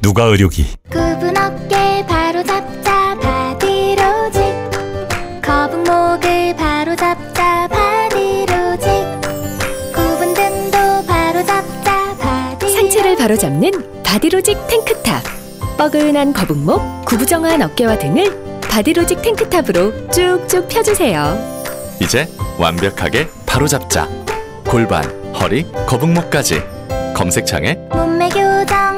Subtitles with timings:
[0.00, 0.66] 누가 의료기?
[0.90, 4.42] 굽은 어깨 바로 잡자 바디로직.
[5.42, 8.88] 거북목을 바로 잡자 바디로직.
[9.94, 15.22] 굽은 등도 바로 잡자 바디 상체를 바로 잡는 바디로직 탱크탑.
[15.76, 21.36] 뻐근한 거북목, 구부정한 어깨와 등을 바디로직 탱크탑으로 쭉쭉 펴주세요.
[22.00, 22.28] 이제
[22.58, 24.08] 완벽하게 바로 잡자.
[24.64, 25.04] 골반,
[25.34, 26.62] 허리, 거북목까지.
[27.14, 28.97] 검색창에 몸매 교정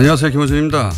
[0.00, 0.30] 안녕하세요.
[0.30, 0.92] 김호준입니다.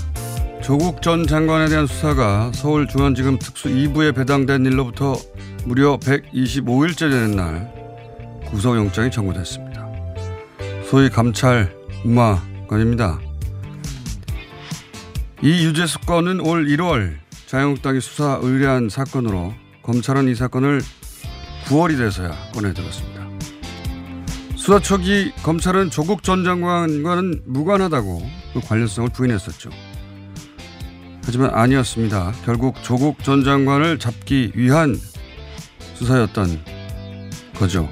[0.63, 5.17] 조국 전 장관에 대한 수사가 서울중앙지검 특수 2부에 배당된 일로부터
[5.65, 7.69] 무려 125일째 되는 날
[8.47, 9.89] 구속영장이 청구됐습니다.
[10.89, 11.75] 소위 감찰
[12.05, 13.19] 우마건입니다.
[15.43, 17.17] 이 유죄수 건은 올 1월
[17.49, 19.53] 자유한국당이 수사 의뢰한 사건으로
[19.83, 20.81] 검찰은 이 사건을
[21.65, 23.22] 9월이 돼서야 꺼내들었습니다.
[24.63, 28.23] 수사 초기 검찰은 조국 전 장관과는 무관하다고
[28.55, 29.71] 그 관련성을 부인했었죠.
[31.25, 32.33] 하지만 아니었습니다.
[32.45, 34.97] 결국 조국 전 장관을 잡기 위한
[35.95, 36.65] 수사였던
[37.57, 37.89] 거죠.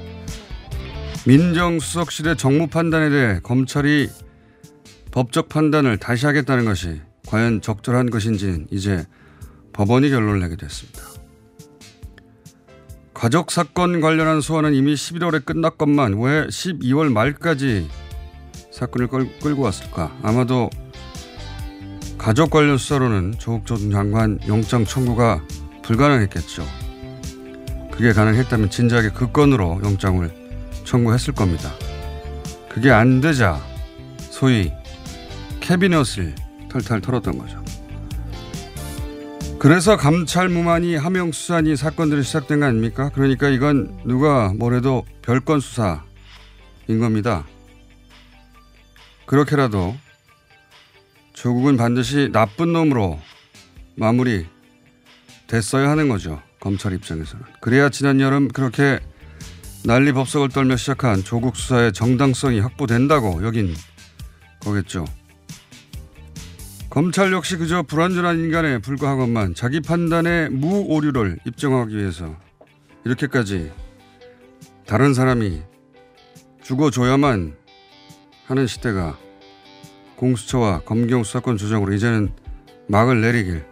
[1.27, 4.07] 민정수석실의 정무 판단에 대해 검찰이
[5.11, 9.05] 법적 판단을 다시 하겠다는 것이 과연 적절한 것인지는 이제
[9.73, 11.20] 법원이 결론을 내게 됐습니다.
[13.21, 17.87] 가족 사건 관련한 소환은 이미 11월에 끝났건만 왜 12월 말까지
[18.71, 20.11] 사건을 끌, 끌고 왔을까?
[20.23, 20.71] 아마도
[22.17, 25.43] 가족 관련 수사로는 조국 전 장관 영장 청구가
[25.83, 26.65] 불가능했겠죠.
[27.91, 30.27] 그게 가능했다면 진작에 그 건으로 영장을
[30.83, 31.71] 청구했을 겁니다.
[32.69, 33.61] 그게 안 되자
[34.31, 34.71] 소위
[35.59, 36.33] 캐비넷을
[36.71, 37.63] 탈탈 털었던 거죠.
[39.61, 43.11] 그래서 감찰 무만이 하명 수사니 사건들이 시작된 거 아닙니까?
[43.13, 45.99] 그러니까 이건 누가 뭐래도 별건 수사인
[46.99, 47.45] 겁니다.
[49.27, 49.95] 그렇게라도
[51.33, 53.19] 조국은 반드시 나쁜 놈으로
[53.95, 54.47] 마무리
[55.45, 56.41] 됐어야 하는 거죠.
[56.59, 57.45] 검찰 입장에서는.
[57.61, 58.99] 그래야 지난 여름 그렇게
[59.85, 63.75] 난리 법석을 떨며 시작한 조국 수사의 정당성이 확보된다고 여긴
[64.61, 65.05] 거겠죠.
[66.91, 72.35] 검찰 역시 그저 불완전한 인간에 불과하건만 자기 판단의 무오류를 입증하기 위해서
[73.05, 73.71] 이렇게까지
[74.85, 75.61] 다른 사람이
[76.61, 77.55] 죽어줘야만
[78.45, 79.17] 하는 시대가
[80.17, 82.33] 공수처와 검경 수사권 조정으로 이제는
[82.89, 83.63] 막을 내리길.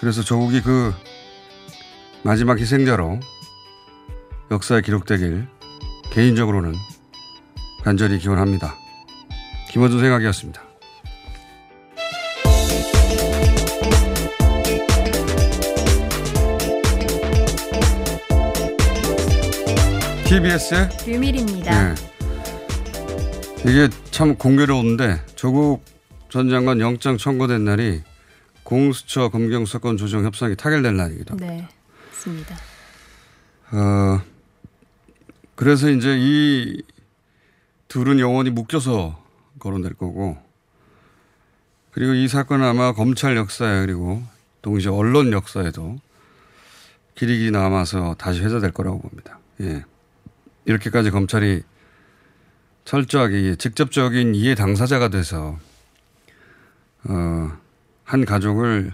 [0.00, 0.92] 그래서 조국이 그
[2.22, 3.20] 마지막 희생자로
[4.50, 5.48] 역사에 기록되길
[6.12, 6.74] 개인적으로는
[7.84, 8.74] 간절히 기원합니다.
[9.70, 10.69] 김원준 생각이었습니다.
[20.30, 21.92] TBS의 류밀입니다.
[21.92, 21.94] 네.
[23.62, 25.84] 이게 참 공교로운데 조국
[26.28, 28.00] 전 장관 영장 청구된 날이
[28.62, 31.52] 공수처 검경 사건 조정 협상이 타결될 날이기도 합니다.
[31.52, 31.68] 네,
[32.12, 32.56] 맞습니다.
[33.72, 34.22] 어,
[35.56, 36.80] 그래서 이제 이
[37.88, 39.20] 둘은 영원히 묶여서
[39.58, 40.38] 거론될 거고
[41.90, 44.22] 그리고 이 사건은 아마 검찰 역사에 그리고
[44.62, 45.98] 동시에 언론 역사에도
[47.16, 49.40] 길이 남아서 다시 회자될 거라고 봅니다.
[49.62, 49.84] 예.
[50.64, 51.62] 이렇게까지 검찰이
[52.84, 55.58] 철저하게 직접적인 이해 당사자가 돼서
[57.04, 57.52] 어,
[58.04, 58.92] 한 가족을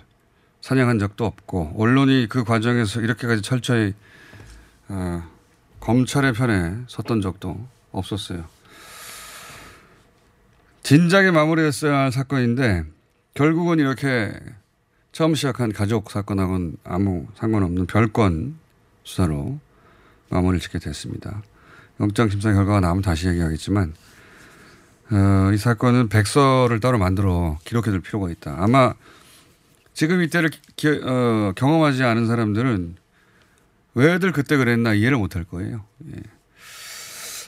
[0.60, 3.94] 사냥한 적도 없고 언론이 그 과정에서 이렇게까지 철저히
[4.88, 5.22] 어,
[5.80, 8.44] 검찰의 편에 섰던 적도 없었어요.
[10.82, 12.84] 진작에 마무리했어야 할 사건인데
[13.34, 14.32] 결국은 이렇게
[15.12, 18.56] 처음 시작한 가족 사건하고는 아무 상관없는 별건
[19.02, 19.58] 수사로
[20.28, 21.42] 마무리를 짓게 됐습니다.
[22.00, 23.94] 영장심사 결과가 나오면 다시 얘기하겠지만
[25.10, 28.56] 어, 이 사건은 백서를 따로 만들어 기록해둘 필요가 있다.
[28.58, 28.94] 아마
[29.94, 32.96] 지금 이때를 기, 어, 경험하지 않은 사람들은
[33.94, 35.84] 왜들 그때 그랬나 이해를 못할 거예요.
[36.12, 36.20] 예.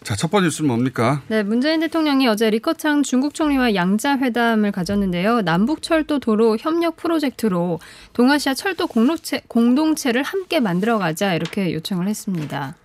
[0.02, 1.20] 자, 첫 번째 뉴스는 뭡니까?
[1.28, 5.42] 네, 문재인 대통령이 어제 리커창 중국 총리와 양자 회담을 가졌는데요.
[5.42, 7.80] 남북 철도 도로 협력 프로젝트로
[8.14, 12.76] 동아시아 철도 공동체, 공동체를 함께 만들어 가자 이렇게 요청을 했습니다.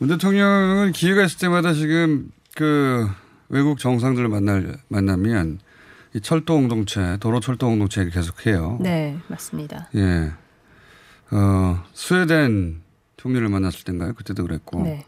[0.00, 3.06] 문 대통령은 기회가 있을 때마다 지금 그
[3.50, 5.58] 외국 정상들을 만날 만나면
[6.14, 8.78] 이 철도 공동체, 도로 철도 공동체 를 계속해요.
[8.80, 9.90] 네, 맞습니다.
[9.96, 10.32] 예.
[11.30, 12.80] 어, 스웨덴
[13.18, 14.14] 총리를 만났을 때인가요?
[14.14, 14.82] 그때도 그랬고.
[14.84, 15.04] 네.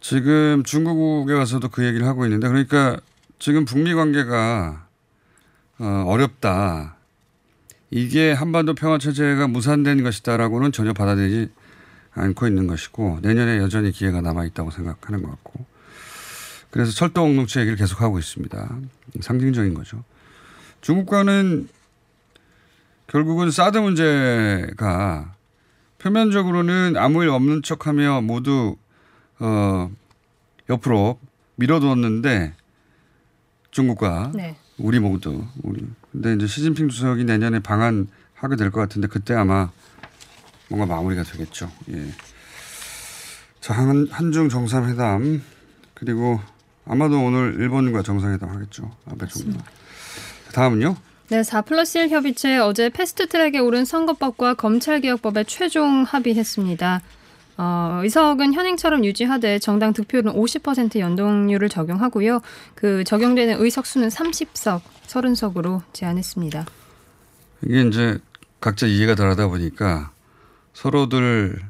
[0.00, 3.00] 지금 중국에 가서도 그 얘기를 하고 있는데 그러니까
[3.40, 4.86] 지금 북미 관계가
[5.80, 6.94] 어, 어렵다.
[7.90, 11.50] 이게 한반도 평화 체제가 무산된 것이다라고는 전혀 받아들이지
[12.14, 15.64] 않고 있는 것이고 내년에 여전히 기회가 남아 있다고 생각하는 것 같고
[16.70, 18.78] 그래서 철도 공동체 얘기를 계속하고 있습니다.
[19.20, 20.02] 상징적인 거죠.
[20.80, 21.68] 중국과는
[23.06, 25.34] 결국은 사드 문제가
[25.98, 28.76] 표면적으로는 아무 일 없는 척하며 모두
[29.38, 29.90] 어
[30.70, 31.18] 옆으로
[31.56, 32.54] 밀어두었는데
[33.70, 34.56] 중국과 네.
[34.78, 39.70] 우리 모두 우리 근데 이제 시진핑 주석이 내년에 방한 하게 될 것 같은데 그때 아마
[40.72, 41.70] 뭔가 마무리가 되겠죠.
[41.90, 42.06] 예.
[43.60, 45.42] 자, 한, 한중 정상회담
[45.92, 46.40] 그리고
[46.86, 48.90] 아마도 오늘 일본과 정상회담 하겠죠.
[49.06, 49.62] 아베 총리가.
[50.54, 50.96] 다음은요?
[51.28, 57.02] 네, 4 플러스 1 협의체 어제 패스트트랙에 오른 선거법과 검찰개혁법에 최종 합의했습니다.
[57.58, 62.40] 어, 의석은 현행처럼 유지하되 정당 득표율은 50% 연동률을 적용하고요.
[62.74, 66.64] 그 적용되는 의석 수는 30석, 30석으로 제한했습니다.
[67.66, 68.18] 이게 이제
[68.58, 70.12] 각자 이해가 다르다 보니까
[70.72, 71.60] 서로들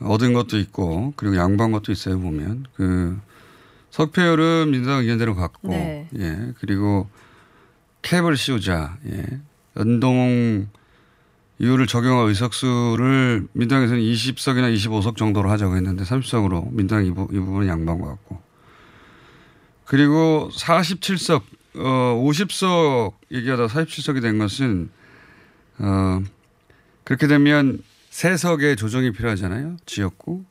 [0.00, 2.66] 얻은 것도 있고 그리고 양보한 것도 있어요 보면.
[2.74, 3.18] 그
[3.90, 6.08] 석패율은 민주당 의견대로 갔고 네.
[6.18, 6.52] 예.
[6.60, 7.08] 그리고
[8.02, 9.24] 캡을 씌우자 예.
[9.76, 10.68] 연동
[11.58, 17.66] 이유를 적용한 의석수를 민주당에서는 20석이나 25석 정도로 하자고 했는데 30석으로 민주당 이, 부, 이 부분은
[17.66, 18.40] 양보한 것 같고.
[19.84, 21.42] 그리고 47석
[21.76, 24.90] 어 50석 얘기하다 47석이 된 것은
[25.78, 26.22] 어
[27.04, 27.82] 그렇게 되면
[28.18, 29.76] 세석의 조정이 필요하잖아요.
[29.86, 30.42] 지역구.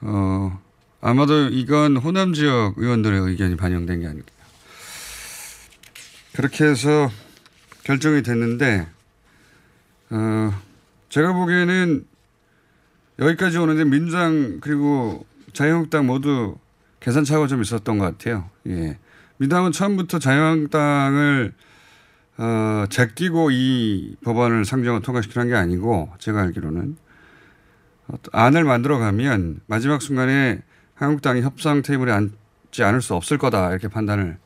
[0.00, 0.60] 어,
[1.00, 4.32] 아마도 이건 호남 지역 의원들의 의견이 반영된 게 아닐까.
[6.32, 7.12] 그렇게 해서
[7.84, 8.88] 결정이 됐는데,
[10.10, 10.62] 어,
[11.10, 12.04] 제가 보기에는
[13.20, 16.56] 여기까지 오는데 민주당 그리고 자유한국당 모두
[16.98, 18.50] 계산차가 좀 있었던 것 같아요.
[18.66, 18.98] 예.
[19.36, 21.54] 민주당은 처음부터 자유한국당을
[22.36, 26.96] 어, 제끼고 이 법안을 상정을 통과시키는 게 아니고 제가 알기로는
[28.32, 30.60] 안을 만들어 가면 마지막 순간에
[30.94, 34.36] 한국당이 협상 테이블에 앉지 않을 수 없을 거다 이렇게 판단을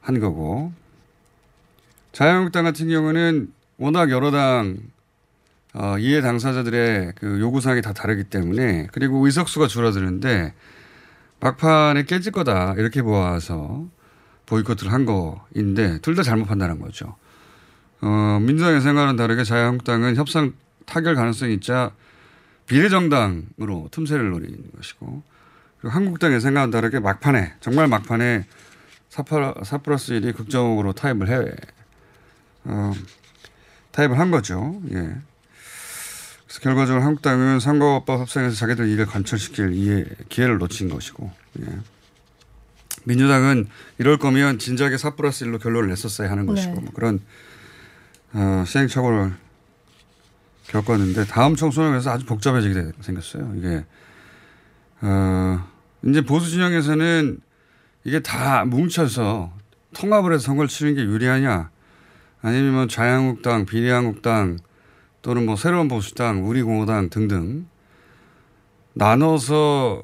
[0.00, 0.72] 한 거고.
[2.12, 4.78] 자유한국당 같은 경우는 워낙 여러 당
[5.74, 10.54] 어, 이해 당사자들의 그 요구사항이 다 다르기 때문에 그리고 의석수가 줄어드는데
[11.40, 13.86] 막판에 깨질 거다 이렇게 보아서
[14.48, 17.16] 보이콧을 한 거인데 둘 다 잘못 판단한 거죠.
[18.00, 20.54] 어, 민주당의 생각은 다르게 자유한국당은 협상
[20.86, 21.92] 타결 가능성이 있자
[22.66, 25.22] 비례정당으로 틈새를 노리는 것이고
[25.80, 28.46] 그리고 한국당의 생각은 다르게 막판에 정말 막판에
[29.10, 31.52] 4 플러스 1이 극적으로 타입을 해
[32.64, 32.92] 어,
[33.92, 34.80] 타입을 한 거죠.
[34.90, 34.94] 예.
[36.46, 41.64] 그래서 결과적으로 한국당은 선거법 협상에서 자기들 이익을 관철시킬 기회를 놓친 것이고 예.
[43.04, 43.66] 민주당은
[43.98, 46.80] 이럴 거면 진작에 4 플러스 1로 결론을 냈었어야 하는 것이고 네.
[46.80, 47.20] 뭐 그런
[48.32, 49.32] 어, 시행착오를
[50.68, 53.54] 겪었는데 다음 총선에서 아주 복잡해지게 생겼어요.
[53.56, 53.84] 이게
[55.00, 55.64] 어,
[56.04, 57.40] 이제 보수 진영에서는
[58.04, 59.52] 이게 다 뭉쳐서
[59.94, 61.70] 통합을 해서 선거를 치는 게 유리하냐
[62.42, 64.58] 아니면 뭐 자유한국당, 비례한국당
[65.22, 67.66] 또는 뭐 새로운 보수당, 우리공화당 등등
[68.94, 70.02] 나눠서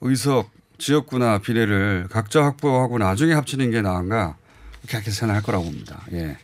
[0.00, 0.50] 의석
[0.86, 4.36] 지역구나 비례를 각자 확보하고 나중에 합치는 게 나은가
[4.88, 6.04] 그렇게 생각할 거라고 봅니다.
[6.12, 6.36] 예.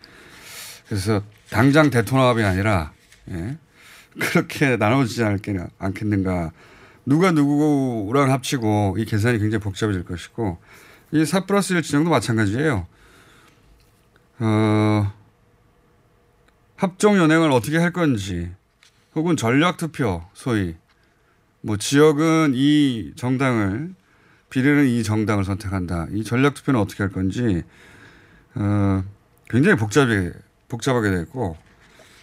[0.86, 2.92] 그래서 당장 대통합이 아니라
[3.30, 3.58] 예.
[4.20, 6.52] 그렇게 나눠지지 않겠- 않겠는가.
[7.04, 10.58] 누가 누구랑 합치고 이 계산이 굉장히 복잡해질 것이고
[11.10, 12.86] 이 4 플러스 1 지정도 마찬가지예요.
[14.40, 15.12] 어,
[16.76, 18.52] 합종 연행을 어떻게 할 건지
[19.16, 20.76] 혹은 전략 투표 소위
[21.60, 23.94] 뭐 지역은 이 정당을
[24.50, 26.06] 비례는 이 정당을 선택한다.
[26.12, 27.62] 이 전략 투표는 어떻게 할 건지
[28.54, 29.04] 어,
[29.48, 30.32] 굉장히 복잡하게
[30.68, 31.56] 복잡하게 됐고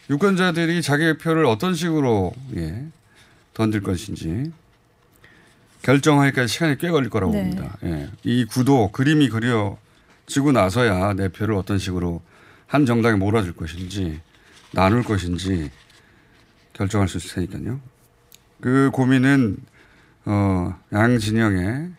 [0.09, 2.85] 유권자들이 자기 표를 어떤 식으로 예,
[3.53, 4.51] 던질 것인지
[5.81, 7.41] 결정하기까지 시간이 꽤 걸릴 거라고 네.
[7.41, 7.77] 봅니다.
[7.83, 8.09] 예.
[8.23, 12.21] 이 구도 그림이 그려지고 나서야 내 표를 어떤 식으로
[12.67, 14.21] 한 정당에 몰아줄 것인지
[14.71, 15.71] 나눌 것인지
[16.73, 17.79] 결정할 수 있을 테니까요.
[18.61, 19.57] 그 고민은
[20.25, 21.91] 어, 양 진영의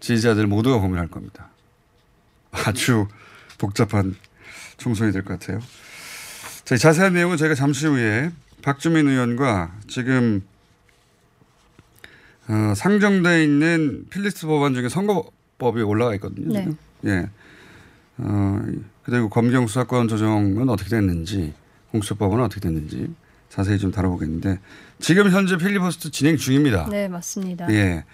[0.00, 1.48] 지지자들 모두가 고민할 겁니다.
[2.50, 3.06] 아주
[3.58, 4.16] 복잡한
[4.76, 5.60] 총선이 될 것 같아요.
[6.64, 8.30] 자, 이 자세한 내용은 저희가 잠시 후에
[8.62, 10.42] 박주민 의원과 지금
[12.48, 16.52] 어, 상정돼 있는 필리스트 법안 중에 선거법이 올라가 있거든요.
[16.52, 16.68] 네.
[17.06, 17.28] 예.
[18.18, 18.62] 어,
[19.02, 21.52] 그리고 검경 수사권 조정은 어떻게 됐는지,
[21.92, 23.14] 공수처법은 어떻게 됐는지
[23.48, 24.58] 자세히 좀 다뤄보겠는데
[24.98, 26.88] 지금 현재 필리버스터 진행 중입니다.
[26.90, 27.70] 네, 맞습니다.
[27.72, 28.04] 예.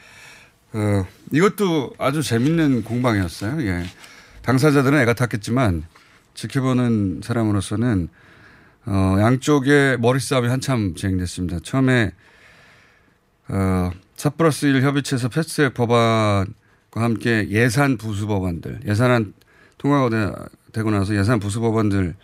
[0.75, 3.63] 어, 이것도 아주 재밌는 공방이었어요.
[3.67, 3.85] 예.
[4.43, 5.85] 당사자들은 애가 탔겠지만
[6.35, 8.09] 지켜보는 사람으로서는
[8.87, 11.61] 어, 양쪽의 머리 싸움이 한참 진행됐습니다.
[11.63, 12.11] 처음에
[13.49, 16.47] 어, 4 플러스 1 협의체에서 패스트트랙 법안과
[16.97, 19.33] 함께 예산 부수 법안들, 예산안
[19.79, 20.33] 통과가 되-
[20.73, 22.15] 되고 나서 예산 부수 법안들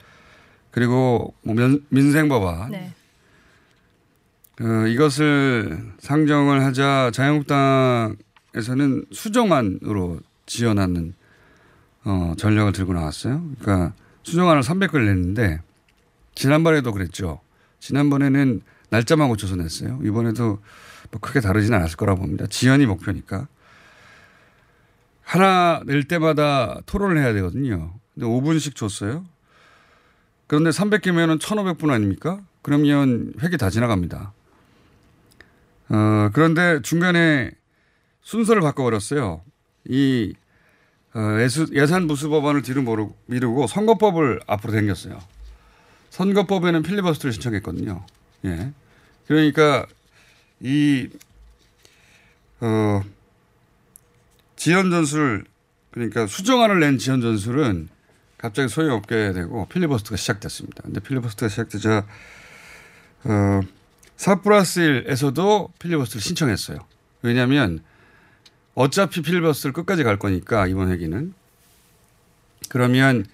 [0.70, 2.92] 그리고 뭐 면- 민생 법안 네.
[4.60, 8.16] 어, 이것을 상정을 하자 자유한국당
[8.54, 11.14] 에서는 수정안으로 지어놨는
[12.04, 13.42] 어, 전략을 들고 나왔어요.
[13.60, 15.60] 그러니까 수정안을 300걸 냈는데
[16.34, 17.40] 지난번에도 그랬죠.
[17.78, 20.00] 지난번에는 날짜만 고쳐서 냈어요.
[20.02, 20.58] 이번에도
[21.10, 22.46] 뭐 크게 다르지는 않았을 거라고 봅니다.
[22.46, 23.46] 지연이 목표니까.
[25.22, 27.94] 하나 낼 때마다 토론을 해야 되거든요.
[28.14, 29.24] 근데 5분씩 줬어요.
[30.48, 32.40] 그런데 300개면은 1,500분 아닙니까?
[32.62, 34.32] 그러면 회기 다 지나갑니다.
[35.90, 37.52] 어, 그런데 중간에
[38.22, 39.42] 순서를 바꿔버렸어요.
[39.88, 40.34] 이
[41.14, 41.20] 어,
[41.72, 45.20] 예산 부수 법안을 뒤로 미루고 선거법을 앞으로 당겼어요.
[46.10, 48.04] 선거법에는 필리버스터를 신청했거든요.
[48.44, 48.72] 예.
[49.26, 49.86] 그러니까
[50.60, 51.08] 이
[52.60, 53.02] 어,
[54.56, 55.44] 지연 전술
[55.90, 57.88] 그러니까 수정안을 낸 지연 전술은
[58.38, 60.82] 갑자기 소용없게 되고 필리버스터가 시작됐습니다.
[60.82, 62.06] 근데 필리버스터가 시작되자
[63.24, 63.60] 어,
[64.16, 66.78] 4 플러스 1에서도 필리버스터를 신청했어요.
[67.22, 67.82] 왜냐하면
[68.80, 71.34] 어차피 필리버스터를 끝까지 갈 거니까 이번 회기는
[72.70, 73.26] 그러면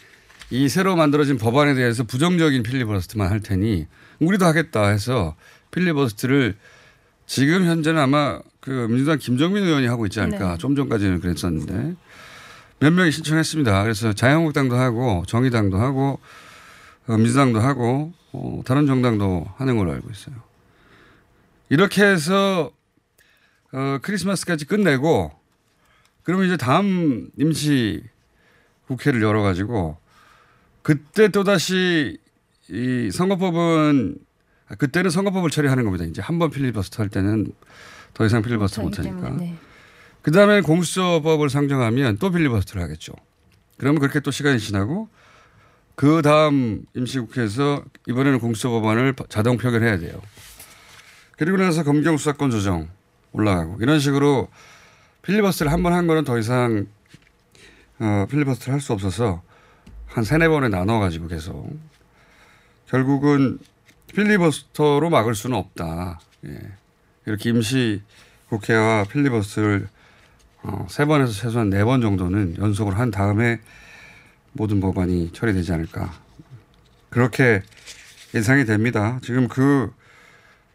[0.51, 3.87] 이 새로 만들어진 법안에 대해서 부정적인 필리버스터만 할 테니
[4.19, 5.37] 우리도 하겠다 해서
[5.71, 6.57] 필리버스터를
[7.27, 10.53] 지금 현재는 아마 그 민주당 김정민 의원이 하고 있지 않을까.
[10.53, 10.59] 네.
[10.59, 11.95] 좀 전까지는 그랬었는데
[12.81, 13.83] 몇 명이 신청했습니다.
[13.85, 16.19] 그래서 자유한국당도 하고 정의당도 하고
[17.07, 20.35] 어, 민주당도 하고 어, 다른 정당도 하는 걸로 알고 있어요.
[21.69, 22.73] 이렇게 해서
[23.73, 25.33] 어, 크리스마스까지 끝내고
[26.23, 28.03] 그러면 이제 다음 임시
[28.87, 29.97] 국회를 열어가지고
[30.83, 32.19] 그때 또 다시
[32.69, 34.17] 이 선거법은
[34.69, 36.05] 아, 그때는 선거법을 처리하는 겁니다.
[36.05, 37.53] 이제 한 번 필리버스터 할 때는
[38.15, 39.27] 더 이상 필리버스터 못 못하기 하니까.
[39.29, 39.57] 때문에, 네.
[40.23, 43.13] 그 다음에 공수처법을 상정하면 또 필리버스터를 하겠죠.
[43.79, 45.09] 그러면 그렇게 또 시간이 지나고
[45.95, 50.21] 그 다음 임시국회에서 이번에는 공수처 법안을 자동 표결해야 돼요.
[51.37, 52.89] 그리고 나서 검경 수사권 조정
[53.33, 54.49] 올라가고 이런 식으로
[55.23, 56.87] 필리버스터를 한 번 한 거는 더 이상
[57.99, 59.43] 어, 필리버스터를 할 수 없어서
[60.07, 61.69] 한 세네 번에 나눠 가지고 계속
[62.89, 63.59] 결국은
[64.15, 66.21] 필리버스터로 막을 수는 없다.
[66.47, 66.59] 예.
[67.27, 68.03] 이렇게 임시
[68.49, 69.89] 국회와 필리버스터를
[70.63, 73.61] 어, 세 번에서 최소한 네 번 정도는 연속으로 한 다음에
[74.53, 76.15] 모든 법안이 처리되지 않을까.
[77.11, 77.63] 그렇게
[78.35, 79.19] 예상이 됩니다.
[79.23, 79.93] 지금 그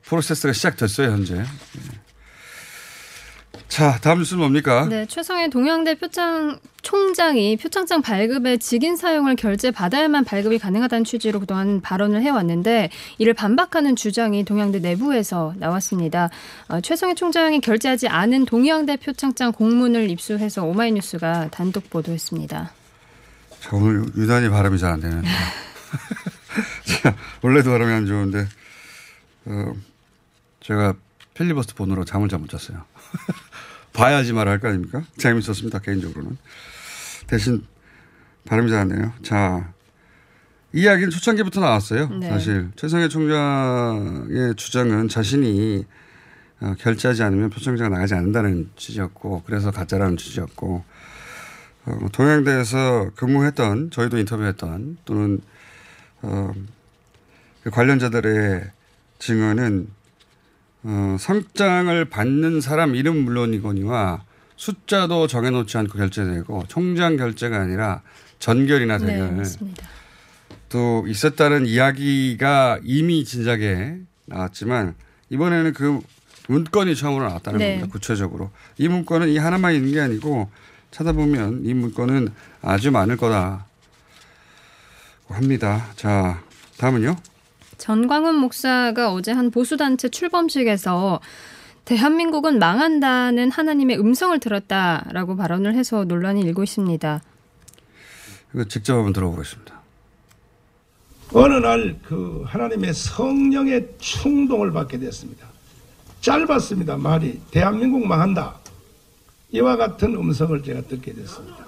[0.04, 1.38] 프로세스가 시작됐어요, 현재.
[1.38, 1.44] 예.
[3.72, 4.86] 자, 다음 뉴스는 뭡니까?
[4.90, 11.80] 네, 최성의 동양대 표창 총장이 표창장 발급에 직인 사용을 결제 받아야만 발급이 가능하다는 취지로 그동안
[11.80, 16.30] 발언을 해왔는데 이를 반박하는 주장이 동양대 내부에서 나왔습니다.
[16.68, 22.74] 어, 최성의 총장이 결제하지 않은 동양대 표창장 공문을 입수해서 오마이뉴스가 단독 보도했습니다.
[23.62, 25.24] 자, 오늘 유난히 발음이 잘 안 되는.
[27.04, 28.48] 자, 원래도 발음이 안 좋은데,
[29.46, 29.74] 어,
[30.60, 30.94] 제가
[31.36, 32.84] 필리버스터 번호로 잠을 잘 못 잤어요.
[33.94, 35.04] 봐야지 말할 거 아닙니까?
[35.18, 36.38] 재밌었습니다, 개인적으로는.
[37.28, 37.66] 대신
[38.46, 39.14] 발음이 잘안 되네요.
[39.22, 39.74] 자,
[40.74, 42.10] 이 이야기는 초창기부터 나왔어요.
[42.10, 42.30] 네.
[42.30, 42.72] 사실.
[42.76, 45.86] 최성해 총장의 주장은 자신이
[46.62, 50.84] 어, 결제하지 않으면 표창장가 나가지 않는다는 취지였고, 그래서 가짜라는 취지였고,
[51.86, 55.42] 어, 동양대에서 근무했던, 저희도 인터뷰했던, 또는,
[56.22, 56.54] 어,
[57.64, 58.70] 그 관련자들의
[59.18, 59.88] 증언은
[60.84, 64.24] 어, 상장을 받는 사람 이름 물론이거니와
[64.56, 68.02] 숫자도 정해놓지 않고 결제되고 총장 결제가 아니라
[68.40, 69.88] 전결이나 네, 대결 맞습니다.
[70.70, 74.96] 또 있었다는 이야기가 이미 진작에 나왔지만
[75.30, 76.00] 이번에는 그
[76.48, 77.70] 문건이 처음으로 나왔다는 네.
[77.72, 77.92] 겁니다.
[77.92, 80.50] 구체적으로 이 문건은 이 하나만 있는 게 아니고
[80.92, 82.30] 찾아보면 이 문건은
[82.62, 83.66] 아주 많을 거다
[85.28, 85.88] 합니다.
[85.96, 86.42] 자
[86.78, 87.16] 다음은요.
[87.92, 91.20] 전광훈 목사가 어제 한 보수단체 출범식에서
[91.84, 97.22] 대한민국은 망한다는 하나님의 음성을 들었다라고 발언을 해서 논란이 일고 있습니다.
[98.54, 99.82] 이거 직접 한번 들어보겠습니다.
[101.34, 105.48] 어느 날 그 하나님의 성령의 충동을 받게 됐습니다.
[106.20, 106.98] 짧았습니다.
[106.98, 108.60] 말이 대한민국 망한다.
[109.54, 111.66] 이와 같은 음성을 제가 듣게 됐습니다.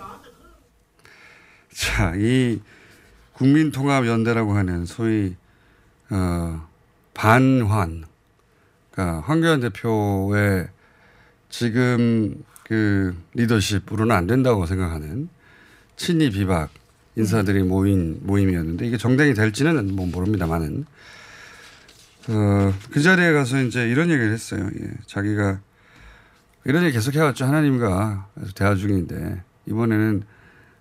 [1.73, 2.59] 자, 이
[3.33, 5.35] 국민통합연대라고 하는 소위
[6.13, 6.67] 어,
[7.15, 8.05] 반환,
[8.91, 10.67] 그러니까 황교안 대표의
[11.49, 15.29] 지금 그 리더십으로는 안 된다고 생각하는
[15.95, 16.69] 친이 비박
[17.15, 20.85] 인사들이 모인 모임이었는데 이게 정당이 될지는 뭐 모릅니다만은
[22.29, 24.69] 어, 그 자리에 가서 이제 이런 얘기를 했어요.
[24.79, 25.59] 예, 자기가
[26.65, 27.45] 이런 얘기 계속 해왔죠.
[27.45, 30.23] 하나님과 대화 중인데 이번에는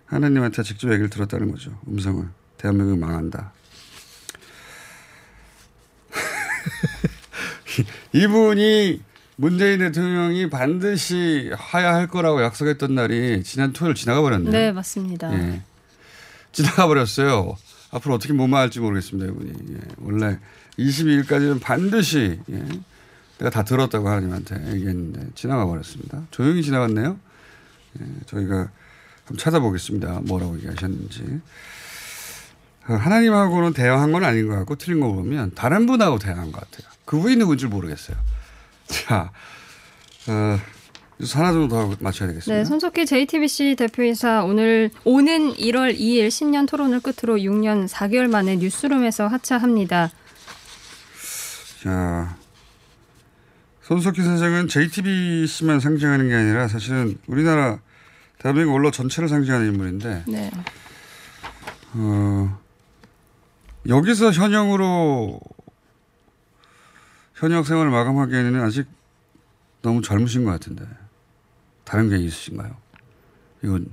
[0.06, 1.76] 하나님한테 직접 얘기를 들었다는 거죠.
[1.88, 2.26] 음성을.
[2.58, 3.52] 대한민국이 망한다.
[8.12, 9.00] 이분이
[9.36, 14.52] 문재인 대통령이 반드시 하야 할 거라고 약속했던 날이 지난 토요일 지나가 버렸네요.
[14.52, 15.32] 네, 맞습니다.
[15.34, 15.62] 예.
[16.52, 17.56] 지나가 버렸어요.
[17.90, 19.74] 앞으로 어떻게 무마할지 모르겠습니다, 이분이.
[19.74, 19.78] 예.
[20.00, 20.38] 원래
[20.78, 22.64] 22일까지는 반드시 예.
[23.38, 26.22] 내가 다 들었다고 하나님한테 얘기했는데 지나가 버렸습니다.
[26.30, 27.18] 조용히 지나갔네요.
[28.00, 28.04] 예.
[28.26, 28.70] 저희가
[29.24, 30.20] 한번 찾아보겠습니다.
[30.24, 31.40] 뭐라고 얘기하셨는지.
[32.88, 36.90] 어, 하나님하고는 대화한 건 아닌 것 같고 틀린 거 보면 다른 분하고 대화한 것 같아요.
[37.04, 38.16] 그분이 누군지 모르겠어요.
[38.86, 39.32] 자,
[40.28, 40.58] 어,
[41.34, 42.58] 하나 정도 더 맞춰야 되겠습니다.
[42.58, 49.28] 네, 손석희 JTBC 대표이사 오늘 오는 1월 2일 신년 토론을 끝으로 6년 4개월 만에 뉴스룸에서
[49.28, 50.10] 하차합니다.
[51.82, 52.36] 자,
[53.82, 57.78] 손석희 선생은 JTBC만 상징하는 게 아니라 사실은 우리나라
[58.38, 60.50] 대한민국 언론 전체를 상징하는 인물인데 네.
[61.94, 62.58] 어,
[63.88, 65.40] 여기서 현역으로
[67.34, 68.86] 현역 생활을 마감하기에는 아직
[69.82, 70.86] 너무 젊으신 것 같은데
[71.84, 72.76] 다른 게 있으신가요?
[73.62, 73.90] 이건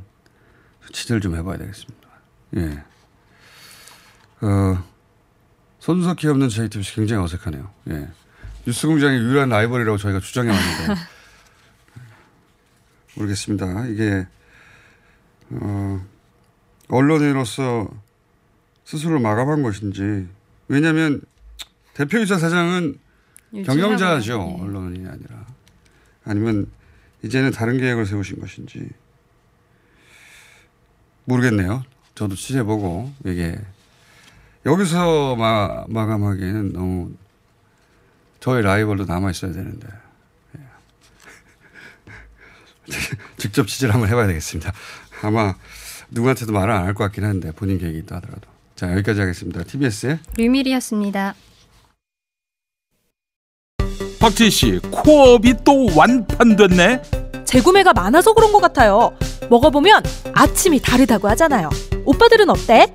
[0.91, 2.10] 취재를 좀 해봐야 되겠습니다.
[2.58, 2.84] 예.
[4.41, 4.84] 어,
[5.80, 7.71] 손석희 없는 JTBC 굉장히 어색하네요.
[7.89, 8.08] 예.
[8.67, 11.02] 뉴스공장의 유일한 라이벌이라고 저희가 주장해 왔는데
[13.17, 13.88] 모르겠습니다.
[13.88, 14.28] 이게
[15.49, 16.06] 어,
[16.89, 17.89] 언론인으로서
[18.89, 20.28] 스스로 마감한 것인지
[20.67, 21.21] 왜냐하면
[21.93, 22.97] 대표이사 사장은
[23.63, 24.56] 경영자죠.
[24.58, 24.63] 예.
[24.63, 25.45] 언론인이 아니라
[26.25, 26.65] 아니면
[27.23, 28.89] 이제는 다른 계획을 세우신 것인지
[31.25, 31.84] 모르겠네요.
[32.15, 33.60] 저도 취재보고 이게
[34.65, 37.13] 여기서 마, 마감하기에는 너무
[38.39, 39.88] 저희 라이벌도 남아 있어야 되는데
[40.58, 40.62] 예.
[43.38, 44.73] 직접 취재를 한번 해봐야 되겠습니다.
[45.21, 45.54] 아마
[46.10, 49.61] 누구한테도 말을 안 할 것 같긴 한데 본인 계획이 있다 하더라도 자 여기까지 하겠습니다.
[49.61, 51.35] TBS의 류밀이었습니다.
[54.21, 57.01] 박지희 씨, 코업이 또 완판됐네.
[57.43, 59.11] 재구매가 많아서 그런 것 같아요.
[59.49, 60.01] 먹어보면
[60.33, 61.69] 아침이 다르다고 하잖아요.
[62.05, 62.93] 오빠들은 어때?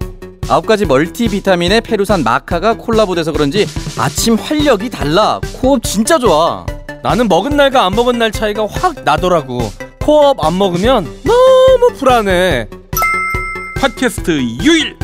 [0.48, 3.66] 아홉 가지 멀티비타민에 페루산 마카가 콜라보돼서 그런지
[3.98, 5.38] 아침 활력이 달라.
[5.60, 6.64] 코업 진짜 좋아.
[7.02, 9.58] 나는 먹은 날과 안 먹은 날 차이가 확 나더라고.
[10.00, 12.70] 코어업 안 먹으면 너무 불안해.
[13.82, 14.30] 팟캐스트
[14.62, 15.03] 유일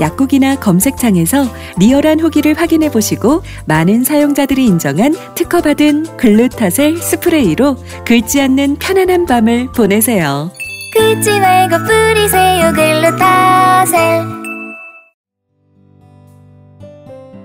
[0.00, 1.44] 약국이나 검색창에서
[1.78, 10.50] 리얼한 후기를 확인해 보시고 많은 사용자들이 인정한 특허받은 글루타셀 스프레이로 긁지 않는 편안한 밤을 보내세요.
[10.94, 14.38] 긁지 말고 뿌리세요 글루타셀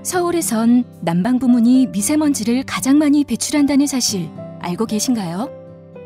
[0.04, 5.50] 서울에선 난방 부문이 미세먼지를 가장 많이 배출한다는 사실 알고 계신가요?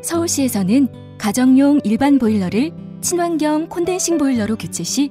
[0.02, 5.10] 서울시에서는 가정용 일반 보일러를 친환경 콘덴싱 보일러로 교체 시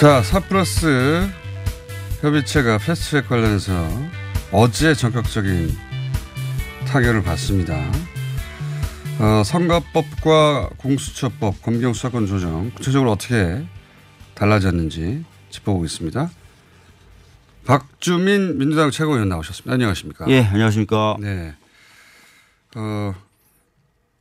[0.00, 1.28] 자, 사플러스
[2.22, 3.86] 협의체가 패스트트랙 관련해서
[4.50, 5.76] 어제 전격적인
[6.86, 7.76] 타결을 받습니다.
[9.18, 13.62] 어, 선거법과 공수처법, 검경수사권 조정 구체적으로 어떻게
[14.32, 16.30] 달라졌는지 짚어보겠습니다.
[17.66, 19.74] 박주민 민주당 최고위원 나오셨습니다.
[19.74, 20.24] 안녕하십니까?
[20.30, 21.18] 예, 안녕하십니까?
[21.20, 21.54] 네.
[22.74, 23.14] 어,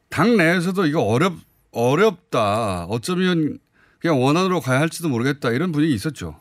[0.10, 1.36] 당 내에서도 이거 어렵
[1.72, 2.84] 어렵다.
[2.90, 3.60] 어쩌면
[4.02, 5.50] 그냥 원안으로 가야 할지도 모르겠다.
[5.52, 6.36] 이런 분위기 있었죠.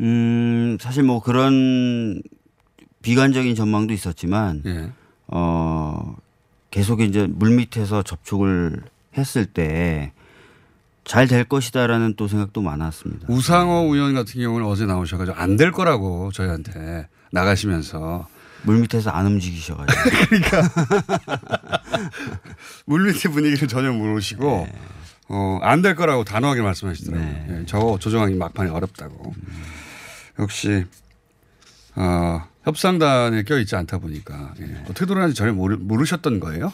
[0.00, 2.22] 음, 사실 뭐 그런
[3.02, 4.90] 비관적인 전망도 있었지만, 예.
[5.28, 6.16] 어,
[6.70, 8.82] 계속 이제 물 밑에서 접촉을
[9.16, 10.12] 했을 때
[11.04, 13.28] 잘 될 것이다라는 또 생각도 많았습니다.
[13.30, 18.26] 우상호 의원 같은 경우는 어제 나오셔가지고 안 될 거라고 저희한테 나가시면서
[18.64, 20.00] 물 밑에서 안 움직이셔가지고.
[20.28, 20.62] 그러니까
[22.86, 24.66] 물 밑의 분위기를 전혀 모르시고
[25.28, 27.60] 어, 안 될 거라고 단호하게 말씀하시더라고요.
[27.60, 29.34] 예, 저거 조정하기 막판에 어렵다고.
[30.38, 30.84] 역시
[31.96, 34.82] 어, 협상단에 껴있지 않다 보니까 예.
[34.84, 36.72] 어떻게 돌아가는지 전혀 모르, 모르셨던 거예요?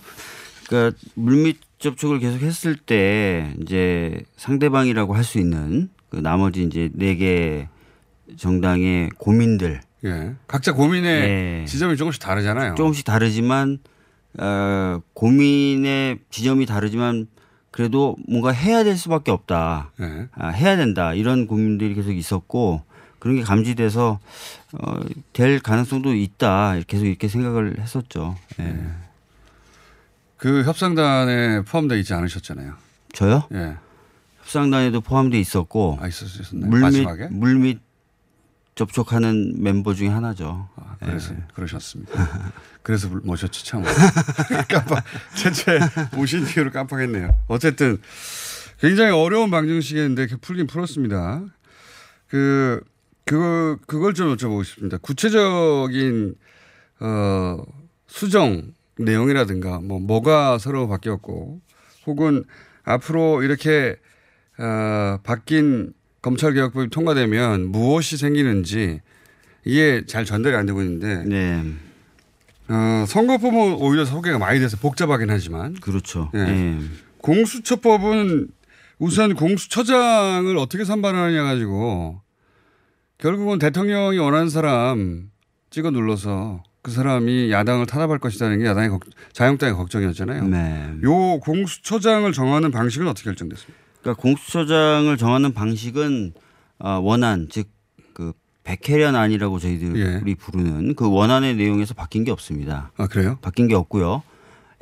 [0.68, 7.16] 그러니까 물밑 접촉을 계속 했을 때 이제 상대방이라고 할 수 있는 그 나머지 이제 네
[7.16, 7.68] 개
[8.36, 9.80] 정당의 고민들.
[10.04, 10.34] 예.
[10.46, 11.64] 각자 고민의 예.
[11.66, 12.74] 지점이 조금씩 다르잖아요.
[12.76, 13.78] 조금씩 다르지만
[14.38, 17.26] 어, 고민의 지점이 다르지만
[17.72, 19.90] 그래도 뭔가 해야 될 수밖에 없다.
[20.00, 20.28] 예.
[20.32, 21.14] 아, 해야 된다.
[21.14, 22.82] 이런 고민들이 계속 있었고
[23.18, 24.20] 그런 게 감지돼서
[24.74, 25.00] 어,
[25.32, 26.76] 될 가능성도 있다.
[26.86, 28.36] 계속 이렇게 생각을 했었죠.
[28.60, 28.78] 예.
[30.36, 32.74] 그 협상단에 포함되어 있지 않으셨잖아요.
[33.14, 33.44] 저요?
[33.54, 33.76] 예.
[34.42, 36.68] 협상단에도 포함돼 있었고 아, 있었었나요?
[36.68, 37.28] 물밑 마지막에?
[37.30, 37.80] 물밑
[38.74, 40.68] 접촉하는 멤버 중에 하나죠.
[41.02, 41.06] 예.
[41.06, 42.52] 그래서 그러셨습니다.
[42.82, 43.82] 그래서 모셨지 참.
[44.68, 45.04] 깜빡
[45.36, 45.78] 대체
[46.16, 47.30] 모신 이유를 깜빡했네요.
[47.48, 48.00] 어쨌든
[48.80, 51.44] 굉장히 어려운 방정식이었는데 이렇게 풀긴 풀었습니다.
[52.28, 52.82] 그
[53.24, 54.98] 그거 그걸 좀 여쭤보고 싶습니다.
[54.98, 56.34] 구체적인
[57.00, 57.62] 어
[58.06, 61.60] 수정 내용이라든가 뭐 뭐가 서로 바뀌었고
[62.06, 62.44] 혹은
[62.84, 63.96] 앞으로 이렇게
[64.58, 69.00] 어 바뀐 검찰개혁법이 통과되면 무엇이 생기는지
[69.64, 71.62] 이게 잘 전달이 안 되고 있는데 네.
[72.68, 76.30] 어, 선거법은 오히려 소개가 많이 돼서 복잡하긴 하지만 그렇죠.
[76.34, 76.38] 예.
[76.38, 76.78] 예.
[77.18, 78.48] 공수처법은
[78.98, 82.20] 우선 공수처장을 어떻게 선발하느냐 가지고
[83.18, 85.30] 결국은 대통령이 원하는 사람
[85.70, 90.44] 찍어 눌러서 그 사람이 야당을 탄압할 것이라는 게 야당의 걱, 자영당의 걱정이었잖아요.
[90.48, 90.94] 네.
[91.04, 93.81] 요 공수처장을 정하는 방식은 어떻게 결정됐습니까?
[94.02, 96.32] 그러니까 공수처장을 정하는 방식은
[96.80, 98.32] 어, 원안 즉그
[98.64, 100.34] 백혜련 안이라고 저희들이 예.
[100.34, 102.92] 부르는 그 원안의 내용에서 바뀐 게 없습니다.
[102.96, 103.38] 아 그래요?
[103.40, 104.22] 바뀐 게 없고요.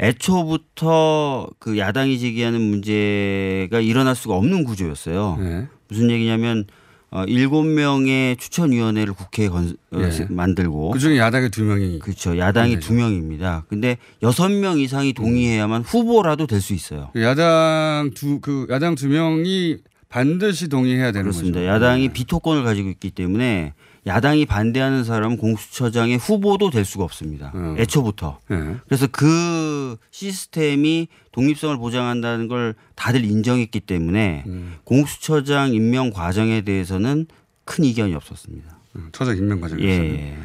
[0.00, 5.36] 애초부터 그 야당이 제기하는 문제가 일어날 수가 없는 구조였어요.
[5.38, 5.68] 네.
[5.88, 6.64] 무슨 얘기냐면
[7.12, 10.26] 어, 7명의 추천위원회를 국회에 건, 어, 예.
[10.28, 12.38] 만들고 그중에 야당이 두 명이 그렇죠.
[12.38, 13.64] 야당이 두 명입니다.
[13.68, 17.10] 근데 여섯 명 이상이 동의해야만 후보라도 될 수 있어요.
[17.16, 21.60] 야당 두 그 야당 두 명이 반드시 동의해야 되는 그렇습니다.
[21.60, 21.68] 거죠.
[21.68, 23.74] 야당이 비토권을 가지고 있기 때문에
[24.06, 27.52] 야당이 반대하는 사람은 공수처장의 후보도 될 수가 없습니다.
[27.76, 28.40] 애초부터.
[28.50, 28.76] 예.
[28.86, 34.76] 그래서 그 시스템이 독립성을 보장한다는 걸 다들 인정했기 때문에 음.
[34.84, 37.26] 공수처장 임명 과정에 대해서는
[37.64, 38.78] 큰 이견이 없었습니다.
[39.12, 39.86] 처장 임명 과정에서.
[39.86, 40.38] 예.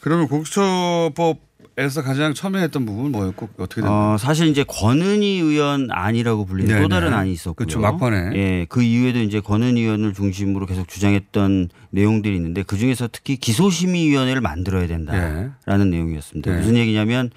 [0.00, 1.38] 그러면 공수처법
[1.76, 4.14] 에서 가장 처음에 했던 부분은 뭐였고 어떻게 됐나요?
[4.14, 6.82] 어, 사실 이제 권은희 의원 안이라고 불리는 네네.
[6.82, 7.66] 또 다른 안이 있었고요.
[7.66, 7.80] 그렇죠.
[7.80, 8.30] 막판에.
[8.34, 14.40] 예, 그 이후에도 이제 권은희 의원을 중심으로 계속 주장했던 내용들이 있는데 그 중에서 특히 기소심의위원회를
[14.40, 16.48] 만들어야 된다라는 내용이었습니다.
[16.48, 16.58] 네.
[16.58, 17.30] 무슨 얘기냐면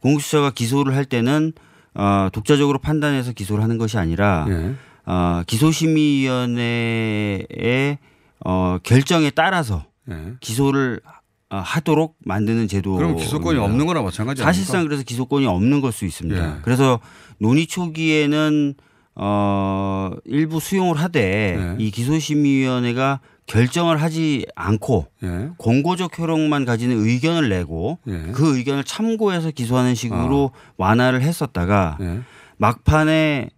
[0.00, 1.52] 공수처가 기소를 할 때는
[1.94, 4.72] 어, 독자적으로 판단해서 기소를 하는 것이 아니라 예.
[5.04, 7.98] 어, 기소심의위원회의
[8.44, 10.32] 어, 결정에 따라서 예.
[10.40, 11.10] 기소를 어,
[11.60, 12.94] 하도록 만드는 제도.
[12.96, 14.88] 그럼 기소권이 없는 거나 마찬가지 사실상 아닙니까?
[14.88, 16.56] 그래서 기소권이 없는 걸 수 있습니다.
[16.56, 16.60] 예.
[16.62, 16.98] 그래서
[17.38, 18.74] 논의 초기에는
[19.14, 21.84] 어 일부 수용을 하되 예.
[21.84, 25.50] 이 기소심의위원회가 결정을 하지 않고 예.
[25.58, 28.30] 권고적 효력만 가지는 의견을 내고 예.
[28.32, 32.20] 그 의견을 참고해서 기소하는 식으로 완화를 했었다가 예.
[32.56, 33.50] 막판에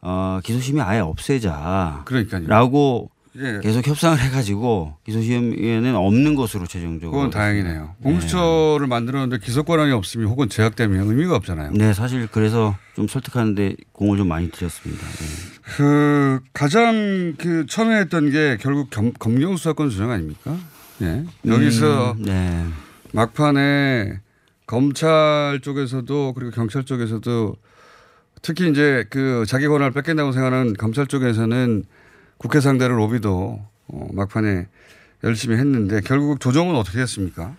[0.00, 2.02] 어 기소심의 아예 없애자.
[2.04, 2.46] 그러니까요.
[2.48, 3.60] 라고 예.
[3.62, 7.12] 계속 협상을 해가지고 기소심의회는 없는 것으로 최종적으로.
[7.12, 7.94] 그건 다행이네요.
[8.02, 11.72] 공수처를 만들었는데 기소 권한이 없으면 혹은 제약되면 의미가 없잖아요.
[11.72, 15.06] 네, 사실 그래서 좀 설득하는데 공을 좀 많이 들였습니다.
[15.06, 15.58] 네.
[15.76, 20.56] 그 가장 그 처음에 했던 게 결국 검, 검경 수사권 조정 아닙니까?
[21.02, 21.24] 예.
[21.46, 22.64] 여기서 음, 네.
[23.12, 24.20] 막판에
[24.66, 27.56] 검찰 쪽에서도 그리고 경찰 쪽에서도
[28.42, 31.84] 특히 이제 그 자기 권한을 뺏긴다고 생각하는 검찰 쪽에서는
[32.38, 34.66] 국회 상대로 로비도 어, 막판에
[35.24, 37.54] 열심히 했는데 결국 조정은 어떻게 됐습니까?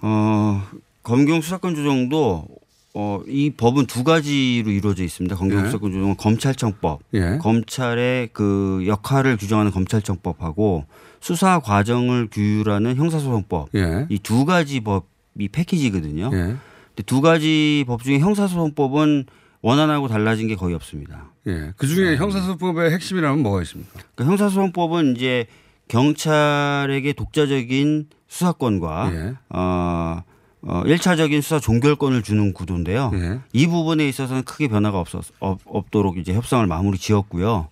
[0.00, 0.62] 어,
[1.02, 2.46] 검경 수사권 조정도
[2.94, 5.36] 어, 이 법은 두 가지로 이루어져 있습니다.
[5.36, 5.64] 검경 예.
[5.66, 7.38] 수사권 조정은 검찰청법, 예.
[7.40, 10.84] 검찰의 그 역할을 규정하는 검찰청법하고
[11.20, 14.06] 수사 과정을 규율하는 형사소송법 예.
[14.10, 16.30] 이두 가지 법이 패키지거든요.
[16.32, 16.38] 예.
[16.38, 19.26] 근데 두 가지 법 중에 형사소송법은
[19.62, 21.30] 원안하고 달라진 게 거의 없습니다.
[21.46, 21.72] 예.
[21.76, 24.00] 그 중에 형사소송법의 핵심이라면 뭐가 있습니까?
[24.14, 25.46] 그 형사소송법은 이제
[25.88, 29.34] 경찰에게 독자적인 수사권과 예.
[29.50, 30.22] 어,
[30.62, 33.12] 어, 1차적인 수사 종결권을 주는 구도인데요.
[33.14, 33.40] 예.
[33.52, 37.68] 이 부분에 있어서는 크게 변화가 없었, 없, 없도록 이제 협상을 마무리 지었고요.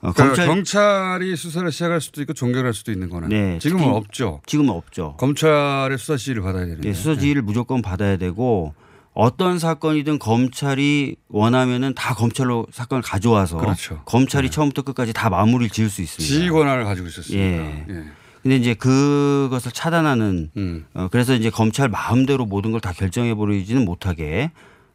[0.00, 4.40] 어, 그러니까 경찰 이 수사를 시작할 수도 있고 종결할 수도 있는 거는 네, 지금은 없죠.
[4.46, 5.16] 지금은 없죠.
[5.18, 6.88] 검찰의 수사 지휘를 받아야 되는데.
[6.88, 8.74] 네, 수사 지휘를 무조건 받아야 되고
[9.20, 14.00] 어떤 사건이든 검찰이 원하면은 다 검찰로 사건을 가져와서 그렇죠.
[14.04, 16.24] 검찰이 처음부터 끝까지 다 마무리를 지을 수 있습니다.
[16.24, 17.36] 지휘 권한을 가지고 있었습니다.
[17.44, 17.84] 예.
[17.88, 18.04] 예.
[18.44, 20.86] 근데 이제 그것을 차단하는 음.
[20.94, 24.52] 어, 그래서 이제 검찰 마음대로 모든 걸 다 결정해 버리지는 못하게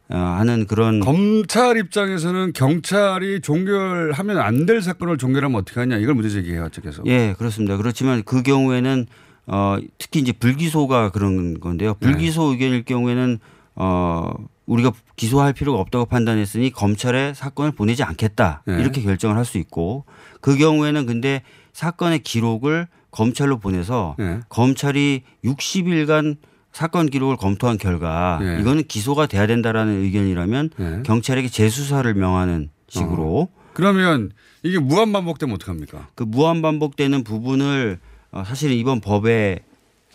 [0.08, 6.30] 어, 하는 그런 검찰 입장에서는 경찰이 종결하면 안 될 사건을 종결하면 어떻게 하냐 이걸 문제
[6.30, 7.02] 제기해요 쪽에서.
[7.04, 7.76] 예 그렇습니다.
[7.76, 9.06] 그렇지만 그 경우에는
[9.48, 11.96] 어, 특히 이제 불기소가 그런 건데요.
[12.00, 12.06] 네.
[12.08, 13.38] 불기소 의견일 경우에는
[13.76, 14.32] 어,
[14.66, 18.80] 우리가 기소할 필요가 없다고 판단했으니 검찰에 사건을 보내지 않겠다 네.
[18.80, 20.04] 이렇게 결정을 할 수 있고
[20.40, 24.40] 그 경우에는 근데 사건의 기록을 검찰로 보내서 네.
[24.48, 26.36] 검찰이 60일간
[26.72, 28.58] 사건 기록을 검토한 결과 네.
[28.60, 31.02] 이거는 기소가 돼야 된다라는 의견이라면 네.
[31.04, 34.32] 경찰에게 재수사를 명하는 식으로 그러면
[34.62, 36.08] 이게 무한 반복되면 어떡합니까?
[36.14, 37.98] 그 무한 반복되는 부분을
[38.32, 39.60] 어, 사실은 이번 법에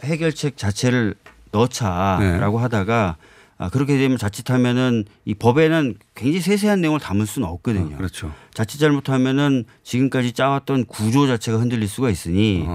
[0.04, 1.16] 해결책 자체를
[1.52, 2.62] 넣자라고 네.
[2.64, 3.18] 하다가
[3.62, 7.98] 아, 그렇게 되면 자칫하면은 이 법에는 굉장히 세세한 내용을 담을 수는 없거든요.
[7.98, 8.32] 그렇죠.
[8.54, 12.66] 자칫 잘못하면은 지금까지 짜왔던 구조 자체가 흔들릴 수가 있으니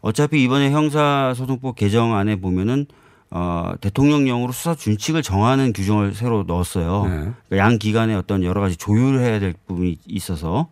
[0.00, 2.86] 어차피 이번에 형사소송법 개정안에 보면은
[3.30, 7.04] 어, 대통령령으로 수사 준칙을 정하는 규정을 새로 넣었어요.
[7.04, 7.10] 네.
[7.48, 10.68] 그러니까 양 기관의 어떤 여러 가지 조율을 해야 될 부분이 있어서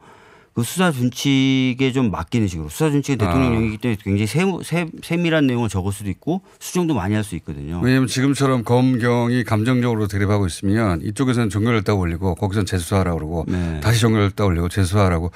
[0.57, 5.69] 그 수사 준칙에 좀 맡기는 식으로 수사 준칙은 대통령령이기 때문에 굉장히 세, 세, 세밀한 내용을
[5.69, 7.81] 적을 수도 있고 수정도 많이 할 수 있거든요.
[7.83, 13.81] 왜냐하면 지금처럼 검경이 감정적으로 대립하고 있으면 이쪽에서는 종결했다고 올리고 거기서는 재수하라고 그러고 네.
[13.81, 15.31] 다시 종결했다고 올리고 재수하라고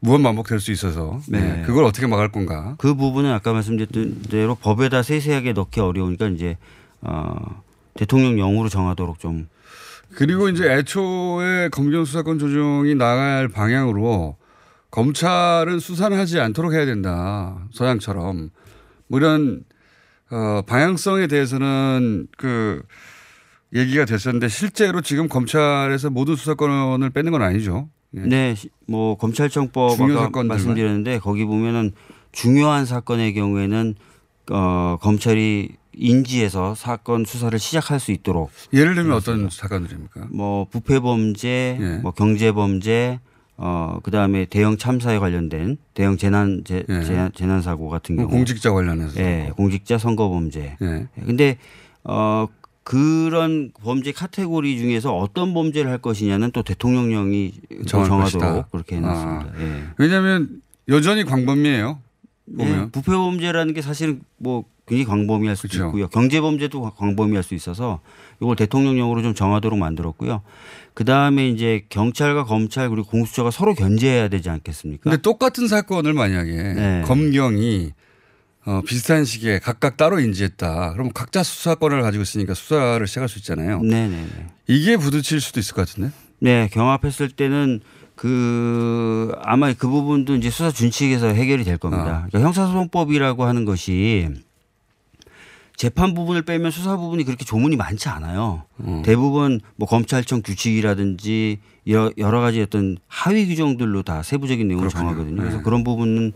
[0.00, 1.40] 무한 반복될 수 있어서 네.
[1.40, 1.62] 네.
[1.64, 2.74] 그걸 어떻게 막을 건가?
[2.76, 6.58] 그 부분은 아까 말씀드렸던 대로 법에다 세세하게 넣기 어려우니까 이제
[7.00, 7.62] 어,
[7.94, 9.48] 대통령령으로 정하도록 좀
[10.14, 14.36] 그리고 이제 애초에 검경 수사권 조정이 나갈 방향으로
[14.90, 17.66] 검찰은 수사를 하지 않도록 해야 된다.
[17.72, 18.50] 서양처럼.
[19.08, 19.64] 뭐 이런,
[20.30, 22.82] 어, 방향성에 대해서는 그
[23.74, 27.88] 얘기가 됐었는데 실제로 지금 검찰에서 모든 수사권을 뺏는 건 아니죠.
[28.10, 30.42] 네, 시- 뭐 검찰청법 중요 아까?
[30.42, 31.92] 말씀드렸는데 거기 보면은
[32.32, 33.94] 중요한 사건의 경우에는
[34.50, 40.28] 어, 검찰이 인지해서 사건 수사를 시작할 수 있도록 예를 들면 어떤 사건들입니까?
[40.30, 41.96] 뭐 부패 범죄, 예.
[41.98, 43.20] 뭐 경제 범죄,
[43.58, 47.02] 어 그 다음에 대형 참사에 관련된 대형 재난 재, 예.
[47.02, 49.20] 재난, 재난 사고 같은 뭐 경우 공직자 관련해서.
[49.20, 50.76] 예, 공직자 선거 범죄.
[50.80, 51.08] 예.
[51.26, 51.58] 근데
[52.04, 52.46] 어
[52.84, 57.52] 그런 범죄 카테고리 중에서 어떤 범죄를 할 것이냐는 또 대통령령이
[57.86, 58.68] 정하도록 것이다.
[58.70, 59.46] 그렇게 해놨습니다.
[59.54, 59.60] 아.
[59.60, 59.82] 예.
[59.98, 61.98] 왜냐하면 여전히 광범위해요.
[62.56, 62.78] 보면.
[62.84, 65.86] 네, 부패 범죄라는 게 사실은 뭐 굉장히 광범위할 수도 그렇죠.
[65.88, 66.08] 있고요.
[66.08, 68.00] 경제 범죄도 광범위할 수 있어서
[68.40, 70.42] 이걸 대통령령으로 좀 정하도록 만들었고요.
[70.94, 75.02] 그 다음에 이제 경찰과 검찰 그리고 공수처가 서로 견제해야 되지 않겠습니까?
[75.04, 77.02] 근데 똑같은 사건을 만약에 네.
[77.06, 77.92] 검경이
[78.66, 80.92] 어, 비슷한 시기에 각각 따로 인지했다.
[80.92, 83.80] 그럼 각자 수사권을 가지고 있으니까 수사를 시작할 수 있잖아요.
[83.80, 84.26] 네네네.
[84.66, 86.10] 이게 부딪힐 수도 있을 것 같은데.
[86.40, 87.80] 네, 경합했을 때는
[88.14, 92.26] 그 아마 그 부분도 이제 수사 준칙에서 해결이 될 겁니다.
[92.28, 94.28] 그러니까 형사소송법이라고 하는 것이
[95.78, 98.64] 재판 부분을 빼면 수사 부분이 그렇게 조문이 많지 않아요.
[99.04, 105.36] 대부분 뭐 검찰청 규칙이라든지 여러, 가지 어떤 하위 규정들로 다 세부적인 내용을 정하거든요.
[105.36, 105.62] 그래서 네.
[105.62, 106.32] 그런 부분은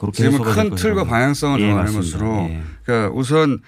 [0.00, 2.18] 그렇게 될큰 틀과 방향성을 예, 정하는 맞습니다.
[2.18, 2.62] 것으로 예.
[2.84, 3.60] 그러니까 우선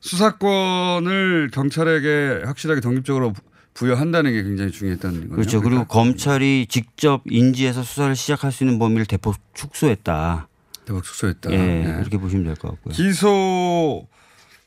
[0.00, 3.42] 수사권을 경찰에게 확실하게 독립적으로 부-
[3.74, 5.34] 부여한다는 게 굉장히 중요했다는 거죠.
[5.34, 5.60] 그렇죠.
[5.60, 10.48] 그리고 검찰이 직접 인지해서 수사를 시작할 수 있는 범위를 대폭 축소했다.
[10.84, 11.50] 대폭 축소했다.
[11.52, 11.94] 예, 네.
[11.98, 12.94] 그렇게 보시면 될 것 같고요.
[12.94, 14.06] 기소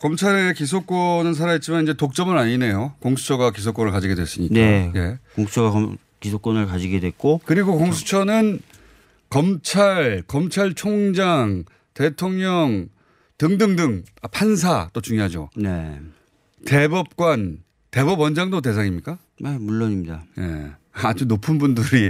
[0.02, 2.96] 검찰의 기소권은 살아있지만 이제 독점은 아니네요.
[3.02, 4.54] 공수처가 기소권을 가지게 됐으니까.
[4.56, 4.92] 네.
[4.96, 5.20] 예.
[5.36, 8.62] 공수처가 검- 기소권을 가지게 됐고 그리고 공수처는
[9.30, 12.88] 검찰, 검찰총장, 대통령
[13.38, 15.50] 등등등 아, 판사 또 중요하죠.
[15.56, 16.00] 네.
[16.66, 17.60] 대법관,
[17.92, 19.20] 대법원장도 대상입니까?
[19.40, 20.24] 네, 물론입니다.
[20.40, 20.72] 예.
[20.94, 22.10] 아주 높은 분들이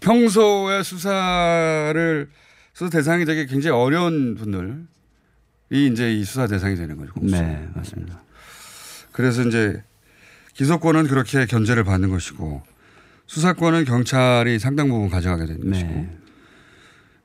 [0.00, 2.28] 평소에 수사를
[2.74, 4.86] 수사 대상이 되게 굉장히 어려운 분들
[5.72, 7.12] 이 이제 이 수사 대상이 되는 거죠.
[7.12, 7.40] 공수처.
[7.42, 8.20] 네, 맞습니다.
[9.12, 9.82] 그래서 이제
[10.54, 12.62] 기소권은 그렇게 견제를 받는 것이고
[13.26, 15.70] 수사권은 경찰이 상당 부분 가져가게 되는 네.
[15.70, 16.06] 것이고.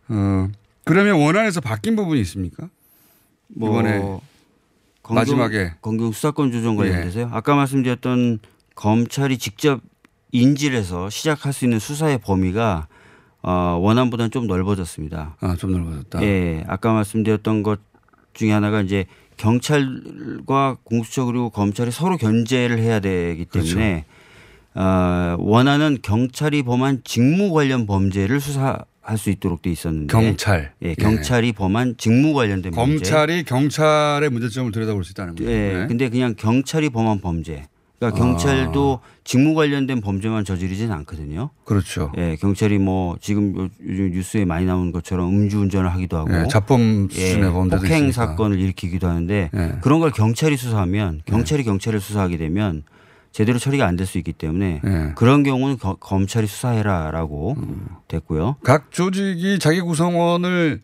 [0.10, 0.50] 어,
[0.84, 2.70] 그러면 원안에서 바뀐 부분이 있습니까?
[3.48, 4.00] 뭐 이번에
[5.02, 6.78] 검경- 마지막에 검경 수사권 조정 예.
[6.78, 7.30] 관련돼서요.
[7.32, 8.40] 아까 말씀드렸던
[8.76, 9.82] 검찰이 직접
[10.32, 12.88] 인지를 해서 시작할 수 있는 수사의 범위가
[13.42, 15.38] 어, 원안보다는 좀 넓어졌습니다.
[15.40, 16.22] 아, 좀 넓어졌다.
[16.24, 17.80] 예, 아까 말씀드렸던 것
[18.36, 19.06] 중에 하나가 이제
[19.38, 23.76] 경찰과 공수처 그리고 검찰이 서로 견제를 해야 되기 그렇죠.
[23.76, 24.06] 때문에
[24.76, 30.74] 어, 원하는 경찰이 범한 직무 관련 범죄를 수사할 수 있도록 돼 있었는데 경찰.
[30.82, 32.96] 예, 경찰이 범한 직무 관련된 범죄.
[32.96, 35.50] 검찰이 경찰의 문제점을 들여다볼 수 있다는 거죠.
[35.50, 35.88] 예, 네.
[35.88, 37.68] 근데 그냥 경찰이 범한 범죄.
[38.00, 38.26] 그러니까 아.
[38.26, 41.50] 경찰도 직무 관련된 범죄만 저지르지는 않거든요.
[41.64, 42.12] 그렇죠.
[42.18, 47.08] 예, 경찰이 뭐 지금 요- 요즘 뉴스에 많이 나오는 것처럼 음주운전을 하기도 하고 예, 자범
[47.10, 48.12] 수준의 범죄도 폭행 있으니까.
[48.28, 49.76] 사건을 일으키기도 하는데 예.
[49.82, 52.84] 그런 걸 경찰이 수사하면 경찰이 경찰을 수사하게 되면
[53.32, 55.12] 제대로 처리가 안 될 수 있기 때문에 예.
[55.16, 57.88] 그런 경우는 거- 검찰이 수사해라라고 음.
[58.08, 58.58] 됐고요.
[58.64, 60.82] 각 조직이 자기 구성원을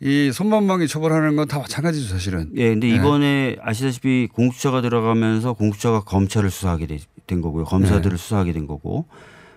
[0.00, 2.50] 이 손방망이 처벌하는 건 다 마찬가지죠, 사실은.
[2.56, 2.94] 예, 근데 예.
[2.96, 7.64] 이번에 아시다시피 공수처가 들어가면서 공수처가 검찰을 수사하게 되- 된 거고요.
[7.64, 8.22] 검사들을 네.
[8.22, 9.06] 수사하게 된 거고,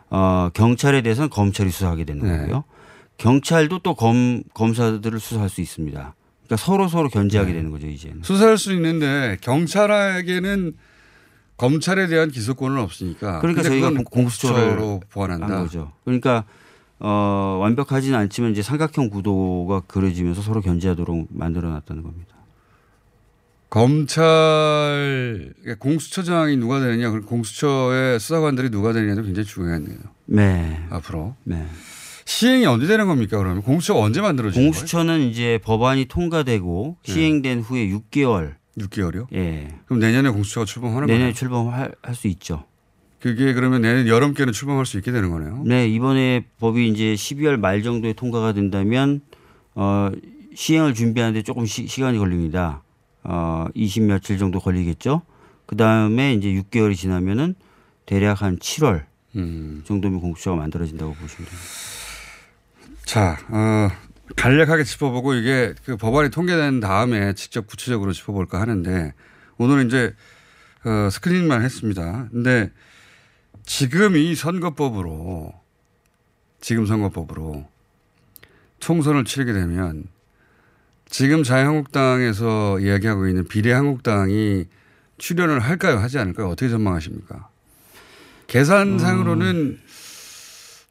[0.09, 2.37] 어, 경찰에 대해서는 검찰이 수사하게 되는 네.
[2.37, 2.63] 거고요.
[3.17, 6.15] 경찰도 또 검, 검사들을 수사할 수 있습니다.
[6.45, 8.21] 그러니까 서로 서로 견제하게 되는 거죠, 이제는.
[8.23, 10.73] 수사할 수 있는데 경찰에게는
[11.57, 13.39] 검찰에 대한 기소권은 없으니까.
[13.41, 15.47] 그러니까 저희가 공- 공수처로 보완한다.
[15.47, 15.91] 한 거죠.
[16.05, 16.45] 그러니까
[16.99, 22.35] 어, 완벽하지는 않지만 이제 삼각형 구도가 그려지면서 서로 견제하도록 만들어 놨다는 겁니다.
[23.69, 29.97] 검찰 공수처장이 누가 되느냐, 그리고 공수처의 수사관들이 누가 되느냐도 굉장히 중요하네요.
[30.25, 30.83] 네.
[30.89, 31.35] 앞으로.
[31.43, 31.65] 네.
[32.25, 33.37] 시행이 언제 되는 겁니까?
[33.37, 34.71] 그러면 공수처 언제 만들어지는 거예요?
[34.71, 38.55] 공수처는 이제 법안이 통과되고 시행된 후에 6개월.
[38.77, 39.27] 6개월이요?
[39.33, 39.67] 예.
[39.85, 41.17] 그럼 내년에 공수처가 출범하는 거예요?
[41.17, 42.65] 내년에 출범할 할수 있죠.
[43.19, 45.63] 그게 그러면 내년 여름께는 출범할 수 있게 되는 거네요.
[45.65, 49.21] 네, 이번에 법이 이제 12월 말 정도에 통과가 된다면
[49.75, 50.09] 어
[50.55, 52.81] 시행을 준비하는데 조금 시, 시간이 걸립니다.
[53.23, 55.21] 어 20 며칠 정도 걸리겠죠.
[55.65, 57.55] 그다음에 이제 6개월이 지나면은
[58.05, 59.83] 대략 한 7월 음.
[59.85, 61.67] 정도면 공수처가 만들어진다고 보시면 됩니다.
[63.05, 63.89] 자, 어,
[64.35, 69.13] 간략하게 짚어보고 이게 그 법안이 통과된 다음에 직접 구체적으로 짚어볼까 하는데
[69.57, 70.15] 오늘 이제
[70.85, 72.29] 어, 스크린만 했습니다.
[72.31, 72.71] 근데
[73.69, 75.53] 지금 이 선거법으로
[76.59, 77.67] 지금 선거법으로
[78.79, 80.05] 총선을 치르게 되면
[81.05, 84.65] 지금 자유한국당에서 이야기하고 있는 비례한국당이
[85.19, 85.99] 출연을 할까요?
[85.99, 86.47] 하지 않을까요?
[86.47, 87.47] 어떻게 전망하십니까?
[88.47, 89.79] 계산상으로는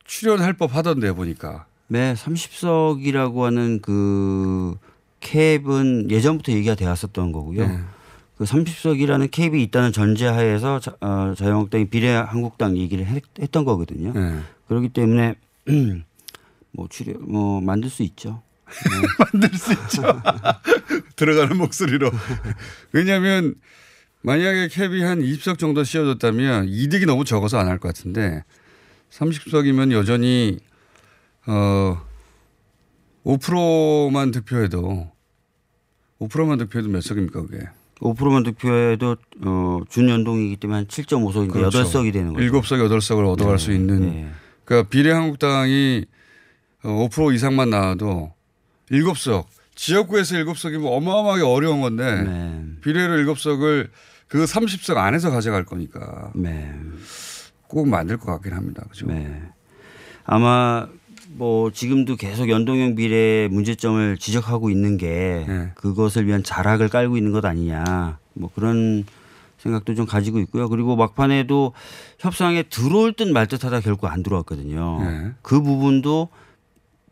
[0.04, 1.66] 출연할 법 하던데 보니까.
[1.88, 4.76] 네, 30석이라고 하는 그
[5.18, 7.66] 캡은 예전부터 얘기가 되었었던 거고요.
[7.66, 7.80] 네.
[8.38, 14.12] 그 30석이라는 캡이 있다는 전제하에서 자, 어, 자유한국당이 비례 한국당 얘기를 했, 던 거거든요.
[14.12, 14.40] 네.
[14.68, 15.34] 그렇기 때문에
[16.72, 18.42] 뭐 출연 뭐 만들 수 있죠.
[19.32, 20.02] 만들 수 있죠.
[21.16, 22.10] 들어가는 목소리로.
[22.92, 23.54] 왜냐하면
[24.22, 28.44] 만약에 캡이 한 20석 정도 씌워졌다면 이득이 너무 적어서 안 할 것 같은데
[29.10, 30.58] 30석이면 여전히
[31.46, 32.00] 어
[33.24, 35.10] 5%만 득표해도
[36.20, 37.66] 5%만 득표해도 몇 석입니까 그게?
[38.00, 41.82] 5%만 득표해도 어, 준연동이기 때문에 한 7.5석이니까 그렇죠.
[41.82, 42.44] 8석이 되는 거죠.
[42.46, 44.30] 7석, 8석을 얻어갈 수 있는.
[44.64, 46.04] 그러니까 비례한국당이
[46.84, 48.32] 어, 5% 이상만 나와도
[48.90, 52.64] 7석, 지역구에서 7석이면 어마어마하게 어려운 건데 네.
[52.82, 53.88] 비례로 7석을
[54.28, 56.72] 그 30석 안에서 가져갈 거니까 네.
[57.66, 58.84] 꼭 만들 것 같긴 합니다.
[58.90, 59.06] 그죠?
[59.06, 59.42] 네.
[60.24, 60.86] 아마
[61.30, 65.70] 뭐 지금도 계속 연동형 비례 문제점을 지적하고 있는 게 네.
[65.74, 69.04] 그것을 위한 자락을 깔고 있는 것 아니냐 뭐 그런
[69.58, 70.68] 생각도 좀 가지고 있고요.
[70.68, 71.72] 그리고 막판에도
[72.18, 74.98] 협상에 들어올 듯 말 듯하다 결국 안 들어왔거든요.
[75.02, 75.32] 네.
[75.42, 76.28] 그 부분도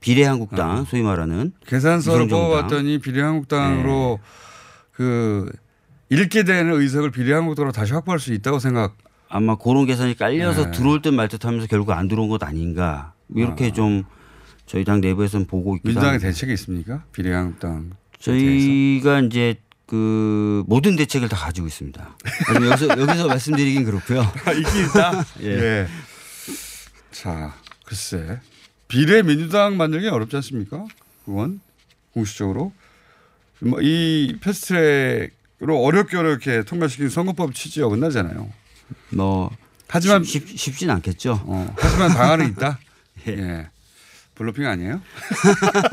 [0.00, 2.28] 비례한국당 소위 말하는 계산서를.
[2.28, 4.20] 뽑아봤더니 비례한국당으로
[4.92, 5.50] 그
[6.08, 8.96] 잃게 되는 의석을 비례한국당으로 다시 확보할 수 있다고 생각.
[9.28, 10.70] 아마 그런 계산이 깔려서 네.
[10.70, 13.72] 들어올 듯 말 듯하면서 결국 안 들어온 것 아닌가 이렇게 아.
[13.72, 14.04] 좀
[14.66, 16.28] 저희 당 내부에서는 보고 있기도 민주당의 합니다.
[16.28, 17.04] 대책이 있습니까?
[17.12, 17.92] 비례한국당.
[18.18, 19.56] 저희가 이제
[19.86, 22.16] 그 모든 대책을 다 가지고 있습니다.
[22.64, 24.20] 여기서 여기서 말씀드리긴 그렇고요.
[24.58, 25.24] 있긴 있다.
[25.42, 25.46] 예.
[25.46, 25.86] 예.
[27.12, 27.54] 자,
[27.84, 28.40] 글쎄.
[28.88, 30.84] 비례 민주당 만들기 어렵지 않습니까?
[31.24, 31.60] 그건
[32.12, 32.72] 공식적으로.
[33.60, 38.50] 뭐 이 패스트트랙으로 어렵게 어렵게 통과시킨 선거법 취지에 어긋나잖아요.
[39.10, 39.50] 뭐
[39.88, 41.40] 하지만 쉽, 쉽진 않겠죠.
[41.46, 42.78] 어, 하지만 방안은 있다.
[43.32, 43.68] 예.
[44.34, 45.00] 블로핑 아니에요?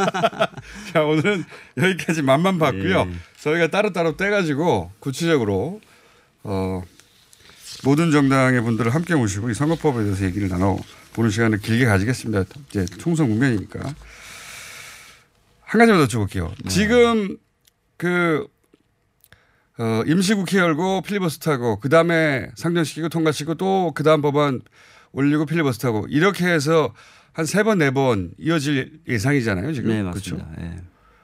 [0.92, 1.46] 자, 오늘은
[1.78, 3.08] 여기까지 맛만 봤고요.
[3.10, 3.14] 예.
[3.40, 5.80] 저희가 따로따로 떼가지고 구체적으로,
[6.44, 6.84] 어,
[7.86, 12.44] 모든 정당의 분들을 함께 모시고 이 선거법에 대해서 얘기를 나눠보는 시간을 길게 가지겠습니다.
[12.70, 13.80] 이제 총선 국면이니까.
[15.62, 16.54] 한 가지만 더 여쭤볼게요.
[16.70, 17.38] 지금
[17.98, 18.46] 그,
[19.80, 24.62] 어, 임시국회 열고 필리버스터하고 그 다음에 상정시키고 통과시키고 또 그 다음 법안
[25.14, 26.94] 올리고 필리버스터하고 이렇게 해서
[27.34, 29.90] 한 세 번, 네 번 이어질 예상이잖아요, 지금.
[29.90, 30.38] 네 그렇죠?
[30.38, 30.64] 맞습니다.
[30.64, 30.80] 예.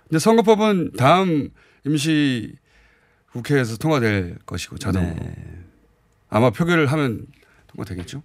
[0.08, 1.50] 근데 선거법은 다음
[1.86, 2.54] 임시
[3.32, 5.16] 국회에서 통과될 것이고 자동으로.
[5.16, 5.36] 네.
[6.30, 7.26] 아마 표결을 하면
[7.68, 8.24] 통과되겠죠.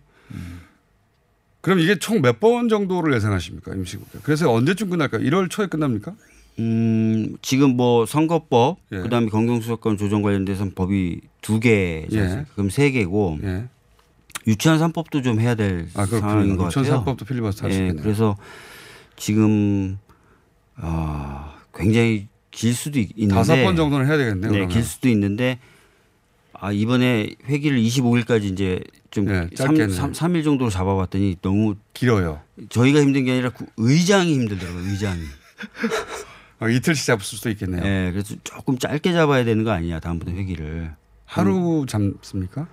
[1.60, 4.18] 그럼 이게 총 몇 번 정도를 예상하십니까 임시국회?
[4.22, 5.22] 그래서 언제쯤 끝날까요?
[5.22, 6.14] 1월 초에 끝납니까?
[6.60, 8.98] 음, 지금 뭐 선거법, 예.
[8.98, 12.44] 그다음에 공정수사권 조정 관련돼서 법이 두 개, 예.
[12.54, 13.64] 그럼 세 개고 예.
[14.46, 16.04] 유치원 3법도 좀 해야 될 아.
[16.06, 16.98] 상황인 것 유치원 같아요.
[16.98, 18.02] 삼법도 필리버스터 할수 예, 있겠네요.
[18.02, 18.36] 그래서
[19.16, 19.98] 지금
[20.76, 24.68] 아, 굉장히 길 수도 있- 있는데 다섯 번 정도는 해야 되겠네요, 네, 그러면.
[24.68, 25.58] 길 수도 있는데
[26.52, 28.80] 아 이번에 회기를 25일까지 이제
[29.10, 29.90] 좀 네, 삼 짧게는.
[29.94, 32.40] 3, 3일 정도로 잡아봤더니 너무 길어요.
[32.68, 34.82] 저희가 힘든 게 아니라 그 의장이 힘들더라고요.
[34.84, 35.20] 의장이.
[36.60, 37.82] 아, 이틀씩 잡을 수도 있겠네요.
[37.82, 40.92] 네, 그래서 조금 짧게 잡아야 되는 거 아니냐 다음부터 회기를.
[41.26, 42.68] 하루 잡습니까?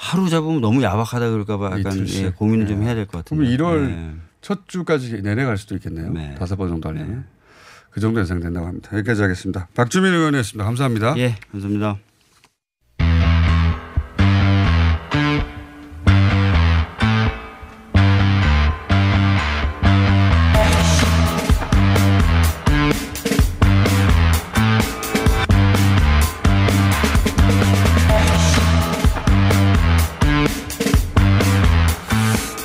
[0.00, 2.06] 하루 잡으면 너무 야박하다 그럴까봐 약간.
[2.08, 2.72] 예, 고민을 네.
[2.72, 3.44] 좀 해야 될 것 같은데.
[3.54, 4.14] 그러면 1월 네.
[4.40, 6.12] 첫 주까지 내려갈 수도 있겠네요.
[6.38, 7.26] 다섯 번 정도 하려면.
[7.90, 8.90] 그 정도 예상된다고 합니다.
[8.96, 9.68] 여기까지 하겠습니다.
[9.74, 10.64] 박주민 의원이었습니다.
[10.64, 11.18] 감사합니다.
[11.18, 11.98] 예, 감사합니다.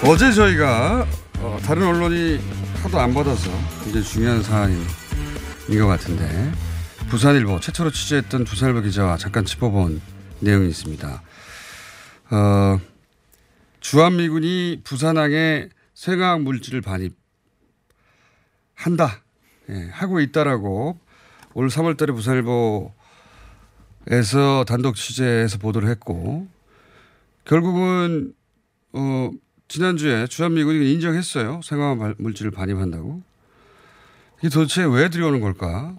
[0.08, 1.08] 어제 저희가
[1.40, 2.38] 어, 다른 언론이
[2.84, 3.50] 하도 안 받아서
[3.84, 4.86] 굉장히 중요한 사안인
[5.68, 6.52] 것 같은데
[7.10, 10.00] 부산일보 최초로 취재했던 부산일보 기자와 잠깐 짚어본
[10.42, 11.24] 내용이 있습니다.
[12.30, 12.80] 어,
[13.80, 17.16] 주한미군이 부산항에 쇠과학 물질을 반입한다
[19.70, 21.00] 예, 하고 있다라고
[21.56, 22.94] 올 3월 달에 부산일보에서
[24.68, 26.48] 단독 취재해서 보도를 했고
[27.44, 28.34] 결국은
[28.94, 29.32] 어,
[29.68, 31.62] 지난주에 주한미군이 인정했어요.
[31.64, 33.24] 생화학 물질을 반입한다고.
[34.40, 35.96] 이게 도대체 왜 들여오는 걸까?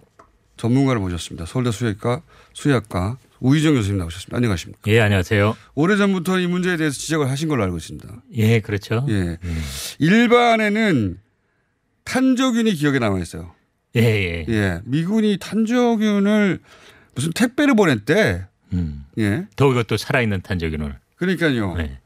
[0.57, 1.45] 전문가를 모셨습니다.
[1.45, 2.21] 서울대 수의학과
[2.53, 4.37] 수의학과 우희정 교수님 나오셨습니다.
[4.37, 4.81] 안녕하십니까?
[4.87, 5.55] 예, 안녕하세요.
[5.75, 8.07] 오래전부터 이 문제에 대해서 지적을 하신 걸로 알고 있습니다.
[8.33, 9.05] 예, 그렇죠.
[9.09, 9.37] 예.
[9.99, 11.19] 일반에는
[12.03, 13.53] 탄저균이 기억에 남아 있어요.
[13.95, 14.45] 예, 예.
[14.49, 14.81] 예.
[14.85, 16.59] 미군이 탄저균을
[17.13, 18.45] 무슨 택배를 보냈대.
[18.73, 19.05] 음.
[19.19, 19.47] 예.
[19.55, 20.97] 더 이것도 살아있는 탄저균을.
[21.17, 21.75] 그러니까요.
[21.75, 21.99] 네.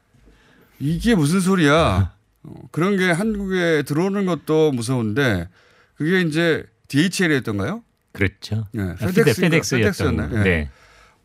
[0.82, 2.12] 이게 무슨 소리야?
[2.44, 5.48] 어, 그런 게 한국에 들어오는 것도 무서운데
[5.94, 7.82] 그게 이제 DHL이었던가요?
[8.12, 8.66] 그렇죠.
[8.72, 10.28] 네, 아, 페덱스, 페덱스였던 페덱스 였나요?
[10.30, 10.36] 거.
[10.38, 10.42] 네.
[10.42, 10.70] 네.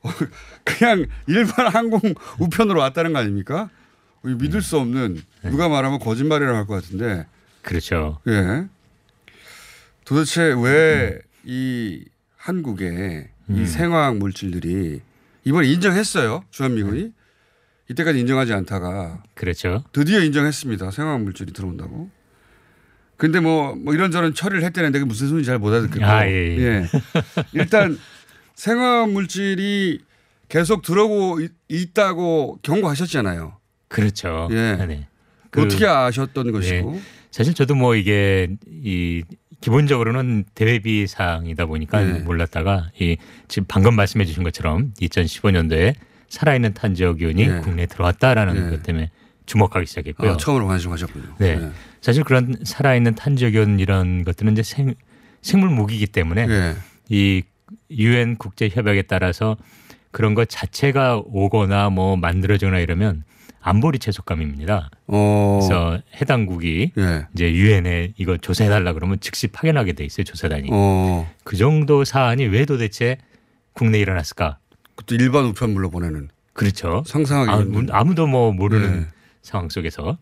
[0.03, 0.09] 어,
[0.63, 1.99] 그냥 일반 항공
[2.39, 3.69] 우편으로 왔다는 거 아닙니까?
[4.23, 7.25] 믿을 수 없는 누가 말하면 거짓말이라고 할 것 같은데.
[7.61, 8.19] 그렇죠.
[8.27, 8.65] 예.
[10.05, 12.05] 도대체 왜이
[12.37, 13.65] 한국에 이 음.
[13.65, 15.01] 생화학 물질들이
[15.43, 17.11] 이번에 인정했어요 주한미군이
[17.89, 19.83] 이때까지 인정하지 않다가 그렇죠.
[19.93, 22.09] 드디어 인정했습니다 생화학 물질이 들어온다고.
[23.15, 26.05] 근데 뭐, 뭐 이런저런 처리를 했다는데 무슨 소리인지 잘 못 알아듣겠고.
[26.05, 26.85] 아, 예, 예.
[27.53, 27.97] 일단
[28.53, 29.99] 생화학 물질이
[30.49, 33.57] 계속 들어오고 있- 있다고 경고하셨잖아요.
[33.87, 34.49] 그렇죠.
[34.51, 34.75] 예.
[34.85, 35.07] 네.
[35.57, 36.95] 어떻게 아셨던 것이고?
[36.95, 37.01] 예.
[37.31, 39.23] 사실 저도 뭐 이게 이
[39.61, 42.19] 기본적으로는 대외비 사항이다 보니까 네.
[42.19, 43.17] 몰랐다가 이
[43.47, 45.95] 지금 방금 말씀해 주신 것처럼 2015년도에
[46.29, 47.59] 살아있는 탄저균이 네.
[47.61, 48.69] 국내에 들어왔다라는 네.
[48.69, 49.11] 것 때문에
[49.45, 50.31] 주목하기 시작했고요.
[50.31, 51.35] 아, 처음으로 관심 가졌군요.
[51.39, 51.55] 네.
[51.55, 51.71] 네.
[52.01, 54.93] 사실 그런 살아있는 탄저균 이런 것들은 이제 생,
[55.41, 56.75] 생물 무기이기 때문에 네.
[57.09, 57.43] 이
[57.91, 59.57] 유엔 국제 협약에 따라서
[60.11, 63.23] 그런 것 자체가 오거나 뭐 만들어지거나 이러면
[63.61, 64.89] 안보리 채속감입니다.
[65.07, 65.59] 어.
[65.59, 67.27] 그래서 해당국이 예.
[67.33, 70.69] 이제 유엔에 이거 조사해 달라 그러면 즉시 파견하게 돼 있어요 조사단이.
[70.71, 71.29] 어.
[71.43, 73.17] 그 정도 사안이 왜 도대체
[73.73, 74.59] 국내에 일어났을까?
[74.97, 76.29] 그것도 일반 우편물로 보내는.
[76.53, 77.03] 그렇죠.
[77.05, 77.93] 상상하기 아, 힘든.
[77.93, 79.07] 아무도 뭐 모르는 네.
[79.43, 80.17] 상황 속에서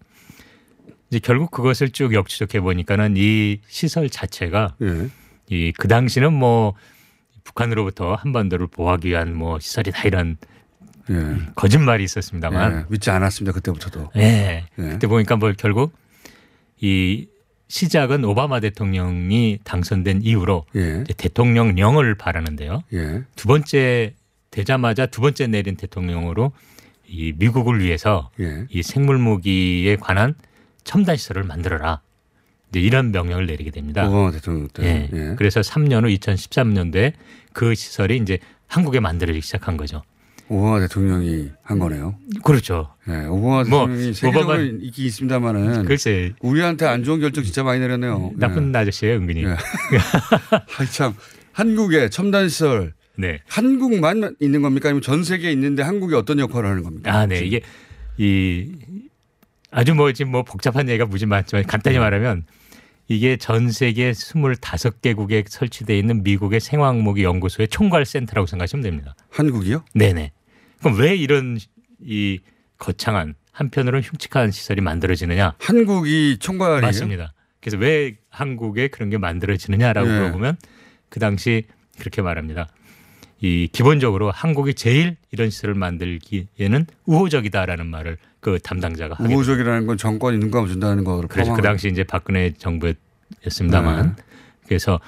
[1.09, 5.09] 이제 결국 그것을 쭉 역추적해 보니까는 이 시설 자체가 예.
[5.49, 6.73] 이그 당시는 뭐
[7.43, 10.38] 북한으로부터 한반도를 보호하기 위한 뭐 시설이다 이런
[11.09, 11.38] 예.
[11.55, 12.86] 거짓말이 있었습니다만 예.
[12.89, 13.53] 믿지 않았습니다.
[13.53, 14.11] 그때부터도.
[14.17, 14.65] 예.
[14.78, 14.82] 예.
[14.82, 15.93] 그때 보니까 뭐 결국
[16.82, 17.28] 이
[17.67, 21.03] 시작은 오바마 대통령이 당선된 이후로 예.
[21.15, 22.84] 대통령령을 바라는데요.
[22.93, 23.23] 예.
[23.36, 24.13] 두 번째
[24.60, 26.53] 되자마자 두 번째 내린 대통령으로
[27.08, 28.66] 이 미국을 위해서 예.
[28.70, 30.34] 이 생물 무기에 관한
[30.86, 31.99] 첨단 시설을 만들어라.
[32.70, 34.08] 이제 이런 명령을 내리게 됩니다.
[34.08, 34.84] 오바마 대통령 때.
[34.84, 35.10] 예.
[35.14, 35.36] 예.
[35.38, 37.14] 그래서 3년 후 2013년도에
[37.51, 40.03] 그 시설이 이제 한국에 만들어지기 시작한 거죠.
[40.47, 42.16] 오바마 대통령이 한 거네요.
[42.43, 42.93] 그렇죠.
[43.10, 43.26] 예.
[43.26, 48.32] 오바마 뭐, 대통령이 세계적으로 오바마- 있긴 있습니다만은 글쎄 우리한테 안 좋은 결정 진짜 많이 내렸네요.
[48.38, 49.43] 나쁜 아저씨예요, 은근히.
[49.43, 49.47] 예.
[50.80, 51.14] 아이 참
[51.51, 53.39] 한국의 첨단 시설 네.
[53.47, 54.89] 한국만 있는 겁니까?
[54.89, 57.13] 아니면 전 세계에 있는데 한국이 어떤 역할을 하는 겁니까?
[57.13, 57.39] 아, 네.
[57.39, 57.61] 이게
[58.18, 58.72] 이
[59.72, 62.45] 아주 뭐 지금 뭐 복잡한 얘기가 무지 많지만 간단히 말하면
[63.07, 69.16] 이게 전 세계 25개국에 설치되어 있는 미국의 생화학무기 연구소의 총괄 센터라고 생각하시면 됩니다.
[69.30, 69.84] 한국이요?
[69.93, 70.32] 네 네.
[70.80, 71.57] 그럼 왜 이런
[72.01, 72.39] 이
[72.78, 75.55] 거창한 한편으로는 흉측한 시설이 만들어지느냐?
[75.59, 76.82] 한국이 총괄이에요?
[76.82, 77.34] 맞습니다.
[77.61, 80.20] 그래서 왜 한국에 그런 게 만들어지느냐라고 네.
[80.20, 80.57] 물어보면
[81.09, 81.63] 그 당시
[81.97, 82.68] 그렇게 말합니다.
[83.41, 90.38] 이 기본적으로 한국이 제일 이런 시설을 만들기에는 우호적이다라는 말을 그 담당자가 하게 우호적이라는 건 정권이
[90.39, 94.23] 눈 감아준다는 거를 그래서 그 포함한 당시 이제 박근혜 정부였습니다만 네.
[94.67, 94.99] 그래서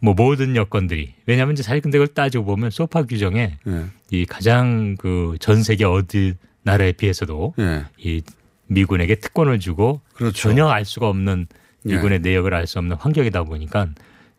[0.00, 3.84] 뭐 모든 여건들이 왜냐하면 이제 사실 근데 그걸 따지고 보면 소파 규정에 예.
[4.10, 7.84] 이 가장 그 전 세계 어디 나라에 비해서도 예.
[7.98, 8.22] 이
[8.66, 10.36] 미군에게 특권을 주고 그렇죠.
[10.36, 11.46] 전혀 알 수가 없는
[11.86, 11.94] 예.
[11.94, 13.88] 미군의 내역을 알 수 없는 환경이다 보니까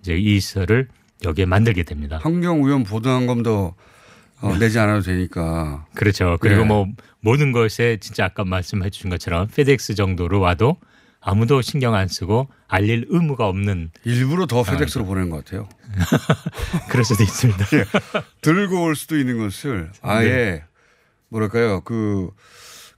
[0.01, 0.89] 이제 이 시설을
[1.23, 2.19] 여기에 만들게 됩니다.
[2.21, 3.75] 환경 오염 보도한 검도
[4.39, 5.85] 어, 내지 않아도 되니까.
[5.95, 6.37] 그렇죠.
[6.39, 6.65] 그리고 예.
[6.65, 6.87] 뭐
[7.21, 10.77] 모든 것에 진짜 아까 말씀해 주신 것처럼 페덱스 정도로 와도
[11.19, 14.63] 아무도 신경 안 쓰고 알릴 의무가 없는 일부러 더.
[14.63, 15.67] 페덱스로 보내는 것 같아요.
[16.89, 17.65] 그럴 수도 있습니다.
[17.77, 17.85] 예.
[18.41, 20.63] 들고 올 수도 있는 것을 아예 네.
[21.29, 22.29] 뭐랄까요 그,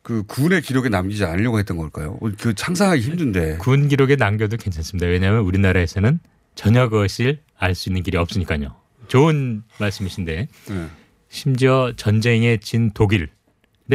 [0.02, 2.20] 그 군의 기록에 남기지 않으려고 했던 걸까요?
[2.40, 3.58] 그 상상하기 힘든데.
[3.58, 5.08] 군 기록에 남겨도 괜찮습니다.
[5.08, 6.20] 왜냐하면 우리나라에서는
[6.56, 8.74] 전혀 그것을 알 수 있는 길이 없으니까요.
[9.08, 10.86] 좋은 말씀이신데 예.
[11.28, 13.28] 심지어 전쟁에 진 독일에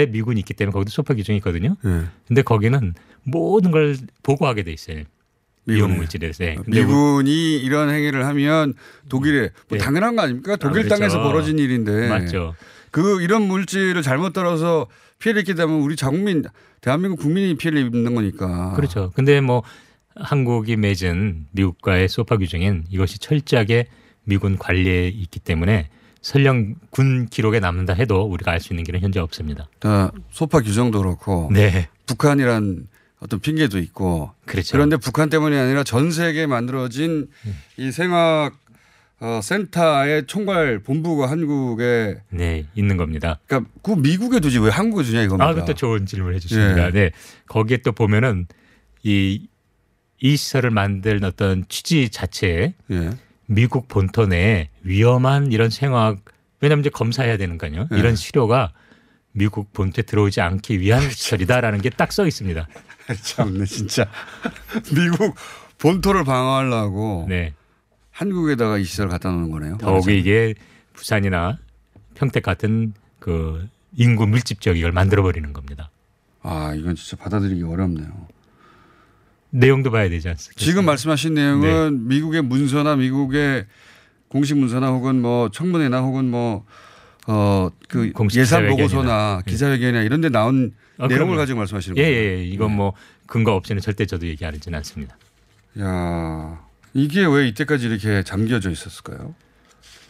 [0.09, 1.77] 미군이 있기 때문에 거기도 소파 규정이 있거든요.
[1.85, 2.05] 예.
[2.29, 2.95] 근데 거기는
[3.25, 5.03] 모든 걸 보고하게 돼 있어요.
[5.65, 5.77] 미군에.
[5.77, 6.63] 위험 물질에 대해서.
[6.63, 8.75] 근데 미군이 이런 행위를 하면
[9.09, 9.79] 독일에 뭐 네.
[9.79, 10.57] 당연한 거 아닙니까?
[10.57, 10.97] 독일 그렇죠.
[10.97, 12.09] 땅에서 벌어진 일인데.
[12.09, 12.55] 맞죠.
[12.91, 14.87] 그 이런 물질을 잘못 따라서
[15.19, 16.45] 피해를 입게 되면 우리 자국민
[16.83, 18.75] 대한민국 국민이 피해를 입는 거니까.
[18.75, 19.11] 그렇죠.
[19.15, 19.63] 근데 뭐
[20.17, 23.87] 한국이 맺은 미국과의 소파 규정엔 이것이 철저하게
[24.25, 25.89] 미군 관리에 있기 때문에
[26.23, 29.69] 설령 군 기록에 남는다 해도 우리가 알 수 있는 길은 현재 없습니다.
[29.81, 31.89] 다 소파 규정도 그렇고 네.
[32.07, 32.89] 북한이란
[33.21, 34.73] 어떤 핑계도 있고 그렇죠.
[34.73, 37.29] 그런데 북한 때문이 아니라 전 세계에 만들어진
[37.77, 38.53] 이 생학
[39.21, 43.39] 어, 센터의 총괄 본부가 한국에 네, 있는 겁니다.
[43.47, 45.47] 그러니까 그 미국에 두지 왜 한국에 두냐 이겁니다.
[45.47, 46.89] 아, 그것도 좋은 질문을 해주십니다.
[46.89, 46.91] 예.
[46.91, 47.11] 네.
[47.47, 48.47] 거기에 또 보면은
[49.03, 49.47] 이,
[50.25, 53.11] 이 시설을 만든 어떤 취지 자체에 예.
[53.45, 56.17] 미국 본토 내에 위험한 이런 생화학
[56.63, 57.99] 왜냐하면 이제 검사해야 되는 거요 예.
[57.99, 58.73] 이런 시료가
[59.33, 62.67] 미국 본토에 들어오지 않기 위한 시설이다라는 게 딱 써 있습니다.
[63.23, 64.07] 참네 진짜
[64.95, 65.35] 미국
[65.77, 67.53] 본토를 방어하려고 네.
[68.11, 69.77] 한국에다가 이 시설 갖다 놓는 거네요.
[69.77, 70.55] 더욱이 이게
[70.95, 71.59] 부산이나
[72.15, 75.91] 평택 같은 그 인구 밀집 지역을 만들어 버리는 겁니다.
[76.43, 78.09] 아 이건 진짜 받아들이기 어렵네요.
[79.59, 80.61] 내용도 봐야 되지 않습니까?
[80.61, 83.67] 지금 말씀하신 내용은 미국의 문서나 미국의
[84.29, 86.65] 공식 문서나 혹은 뭐 청문회나 혹은 뭐
[87.27, 88.69] 어 그 예산.
[88.69, 89.51] 보고서나 예.
[89.51, 91.37] 기자회견이나 이런 데 나온 아, 내용을 그럼요.
[91.39, 92.15] 가지고 말씀하시는 예, 거예요.
[92.17, 92.45] 예, 예.
[92.45, 92.93] 이건 뭐
[93.27, 95.17] 근거 없이는 절대 저도 얘기하지는 않습니다.
[95.81, 96.61] 야
[96.93, 99.35] 이게 왜 이때까지 이렇게 잠겨져 있었을까요?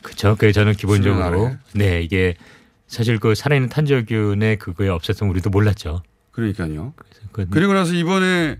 [0.03, 0.35] 그렇죠.
[0.37, 1.55] 그래서 저는 기본적으로.
[1.73, 2.35] 네 이게
[2.89, 6.03] 사실 그 살아있는 탄저균의 그거에 없었으면 우리도 몰랐죠.
[6.33, 6.95] 그러니까요.
[7.31, 8.59] 그- 그리고 나서 이번에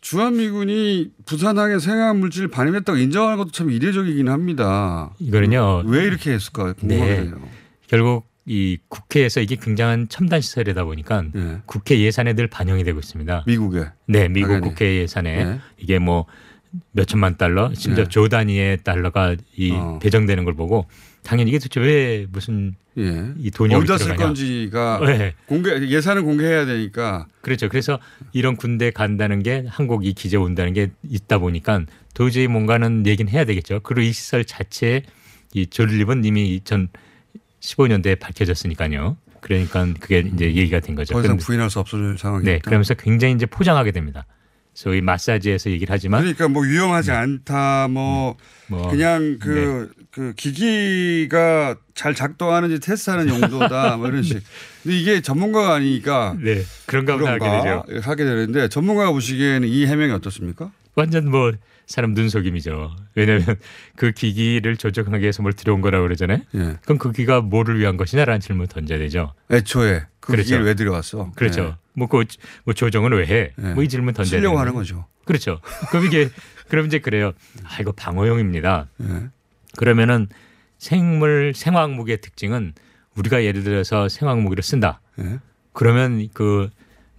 [0.00, 5.14] 주한미군이 부산항에 생화학 물질 반입했다고 인정하는 것도 참 이례적이긴 합니다.
[5.18, 5.84] 이거는요.
[5.86, 7.36] 왜 이렇게 했을까 궁금하거든요.
[7.36, 7.50] 네.
[7.86, 11.24] 결국 이 국회에서 이게 굉장한 첨단 시설이다 보니까
[11.66, 13.44] 국회 예산에 늘 반영이 되고 있습니다.
[13.46, 13.86] 미국에.
[14.06, 14.68] 네, 미국 당연히.
[14.68, 15.60] 국회 예산에 네.
[15.78, 16.26] 이게 뭐
[16.92, 18.08] 몇 천만 달러, 심지어 네.
[18.08, 19.98] 조 단위의 달러가 이 어.
[20.00, 20.86] 배정되는 걸 보고
[21.22, 24.16] 당연히 이게 도대체 왜 무슨 이 돈이 어디다 어디 쓸.
[24.16, 25.34] 건지가 네.
[25.46, 27.68] 공개 예산을 공개해야 되니까 그렇죠.
[27.68, 27.98] 그래서
[28.32, 33.44] 이런 군대 간다는 게 한국 이 기재 온다는 게 있다 보니까 도저히 뭔가는 얘기는 해야
[33.44, 33.80] 되겠죠.
[33.82, 35.02] 그리고 이 시설 자체에
[35.54, 36.60] 이 존립은 이미
[37.60, 39.16] 2015년대에 밝혀졌으니까요.
[39.40, 41.14] 그러니까 그게 이제 얘기가 된 거죠.
[41.14, 42.50] 더 이상 부인할 수 없을 상황이다.
[42.50, 44.26] 네, 그러면서 굉장히 이제 포장하게 됩니다.
[44.80, 52.14] 소위 마사지에서 얘기를 하지만 그러니까 뭐 위험하지 않다 뭐, 뭐, 그냥 그, 그 기기가 잘
[52.14, 54.40] 작동하는지 테스트하는 용도다 뭐 이런 식.
[54.82, 57.84] 근데 이게 전문가가 아니니까 네, 그런가 보다 하게 되죠.
[58.00, 60.72] 하게 되는데 전문가가 보시기에는 이 해명이 어떻습니까?
[60.94, 61.52] 완전 뭐
[61.84, 62.96] 사람 눈속임이죠.
[63.16, 63.56] 왜냐하면
[63.96, 66.38] 그 기기를 조정하기 위해서 뭘 들여온 거라고 그러잖아요.
[66.54, 66.76] 예.
[66.84, 69.34] 그럼 그 기기가 뭐를 위한 것이냐라는 질문을 던져야 되죠.
[69.50, 70.44] 애초에 그 그렇죠.
[70.44, 71.32] 기기를 왜 들여왔어?
[71.36, 71.64] 그렇죠.
[71.64, 71.74] 네.
[72.00, 72.24] 뭐, 그,
[72.64, 73.52] 뭐 조정은 왜 해?
[73.56, 73.74] 네.
[73.74, 74.74] 뭐이 질문 던져야 되는 하는.
[74.74, 75.06] 거죠.
[75.24, 75.60] 그렇죠.
[75.90, 76.28] 그럼 이게
[76.68, 77.32] 그럼 이제 그래요.
[77.64, 78.88] 아 이거 방어용입니다.
[78.96, 79.28] 네.
[79.76, 80.28] 그러면은
[80.78, 82.72] 생물 생화학 무기의 특징은
[83.16, 85.00] 우리가 예를 들어서 생화학 무기를 쓴다.
[85.16, 85.38] 네.
[85.72, 86.70] 그러면 그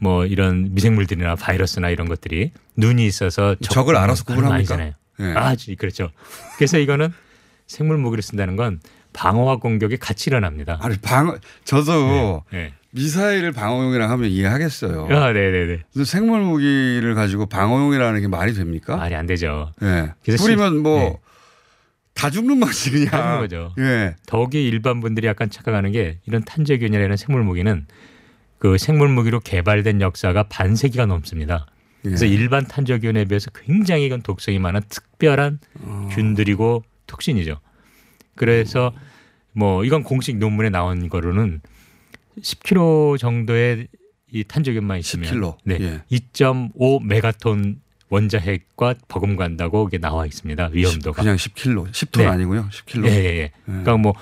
[0.04, 4.76] 뭐 이런 미생물들이나 바이러스나 이런 것들이 눈이 있어서 적 을 알아서 구분합니까?
[5.20, 5.34] 네.
[5.36, 6.10] 아, 지- 그렇죠.
[6.58, 7.14] 그래서 이거는
[7.68, 8.80] 생물 무기를 쓴다는 건
[9.14, 10.80] 방어와 공격이 같이 일어납니다.
[10.82, 12.74] 아니 방어 저도 네.
[12.94, 15.08] 미사일을 방어용이라 하면 이해하겠어요.
[15.10, 15.66] 아, 네, 네,
[15.96, 16.04] 네.
[16.04, 18.98] 생물 무기를 가지고 방어용이라는 게 말이 됩니까?
[18.98, 19.72] 말이 안 되죠.
[19.82, 20.12] 네.
[20.26, 23.10] 그래서 뿌리면 시- 뭐다 죽는 맛이 그냥.
[23.12, 23.74] 다 거죠.
[23.80, 24.16] 예.
[24.28, 27.86] 더욱이 일반 분들이 약간 착각하는 게 이런 탄저균이라는 생물 무기는
[28.60, 31.68] 그 생물 무기로 개발된 역사가 반세기가 넘습니다.
[32.04, 32.30] 그래서 예.
[32.32, 36.10] 일반 탄저균에 비해서 굉장히 이건 독성이 많은 특별한 어.
[36.12, 37.60] 균들이고 톡신이죠.
[38.36, 38.92] 그래서
[39.54, 41.62] 뭐 이건 공식 논문에 나온 거로는
[42.42, 43.88] 10kg 정도의
[44.34, 45.58] 이 탄저균만 있으면 10kg.
[45.66, 46.02] 네, 예.
[46.12, 50.70] 2.5 메가톤 원자핵과 버금간다고 이게 나와 있습니다.
[50.74, 51.22] 위험도가.
[51.22, 52.26] 그냥 10kg, 10톤 네.
[52.28, 52.70] 아니고요.
[52.72, 53.06] 10kg.
[53.06, 53.52] 예, 예, 예.
[53.66, 54.14] 그러니까 뭐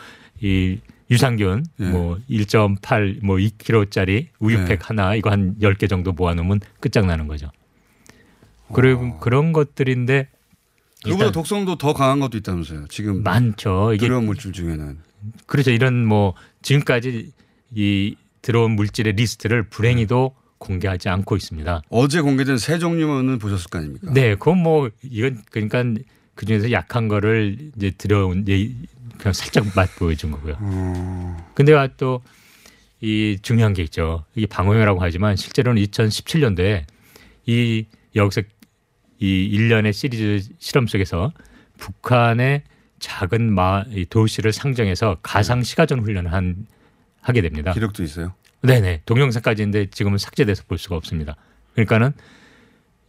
[0.41, 0.79] 이
[1.11, 1.85] 유산균 예.
[1.85, 4.77] 뭐 1.8, 뭐 2kg짜리 우유팩 네.
[4.79, 7.51] 하나 이거 한 10개 정도 모아 놓으면 끝장나는 거죠.
[8.71, 10.29] 그리고 그런 것들인데
[11.03, 12.87] 그보다 독성도 더 강한 것도 있다면서요.
[12.89, 13.93] 지금 많죠.
[13.93, 14.99] 이게 두려운 물질 중에는.
[15.47, 15.71] 그렇죠.
[15.71, 17.31] 이런 뭐 지금까지
[17.73, 21.81] 이 들어온 물질의 리스트를 불행히도 공개하지 않고 있습니다.
[21.89, 24.11] 어제 공개된 세 종류는 보셨을 거 아닙니까?
[24.13, 25.83] 네, 그건 뭐 이건 그러니까
[26.35, 28.69] 그 중에서 약한 거를 이제 들어온 예,
[29.17, 30.55] 그냥 살짝 맛 보여준 거고요.
[31.53, 32.21] 근데 또
[33.01, 34.25] 이 중요한 게 있죠.
[34.35, 36.83] 이게 방어용이라고 하지만 실제로는 2017년도에
[37.45, 38.41] 이 여기서
[39.19, 41.31] 이 일련의 시리즈 실험 속에서
[41.77, 42.63] 북한의
[42.99, 46.67] 작은 마, 이 도시를 상정해서 가상 시가전 훈련을 한
[47.21, 47.73] 하게 됩니다.
[47.73, 48.33] 기록도 있어요.
[48.61, 51.35] 네네 동영상까지인데 지금은 삭제돼서 볼 수가 없습니다.
[51.73, 52.11] 그러니까는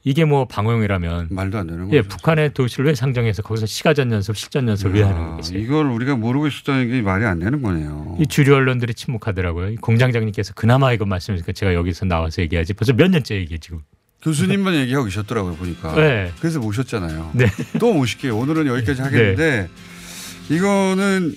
[0.03, 2.09] 이게 뭐 방어용이라면 말도 안 되는 예, 거죠.
[2.17, 5.59] 북한의 도시를 왜 상정해서 거기서 시가전 연습, 실전 연습을 왜 하는 거겠어요?
[5.59, 8.17] 이걸 우리가 모르고 있었다는 게 말이 안 되는 거네요.
[8.19, 9.69] 이 주류 언론들이 침묵하더라고요.
[9.69, 12.73] 이 공장장님께서 그나마 이거 말씀하니까 제가 여기서 나와서 얘기하지.
[12.75, 13.81] 벌써 몇 년째 얘기해 지금.
[14.23, 15.95] 교수님만 얘기하고 계셨더라고요 보니까.
[15.95, 16.33] 네.
[16.41, 17.33] 그래서 모셨잖아요.
[17.35, 17.47] 네.
[17.79, 18.37] 또 모실게요.
[18.39, 19.69] 오늘은 여기까지 하겠는데
[20.49, 21.35] 이거는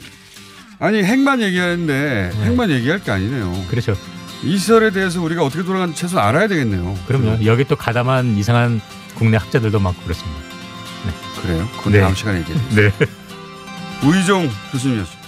[0.84, 3.54] 아니 핵만 얘기하는데 핵만 얘기할 게 아니네요.
[3.70, 3.96] 그렇죠.
[4.44, 6.98] 이 시설에 대해서 우리가 어떻게 돌아가는지 최소한 알아야 되겠네요.
[7.08, 7.46] 그럼요.
[7.46, 8.82] 여기 또 가담한 이상한
[9.16, 10.38] 국내 학자들도 많고 그렇습니다.
[11.42, 11.70] 그래요?
[11.78, 12.02] 그건 네.
[12.02, 12.62] 다음 시간에 얘기해요.
[12.76, 12.92] 네.
[14.06, 15.23] 우이종 교수님이었습니다.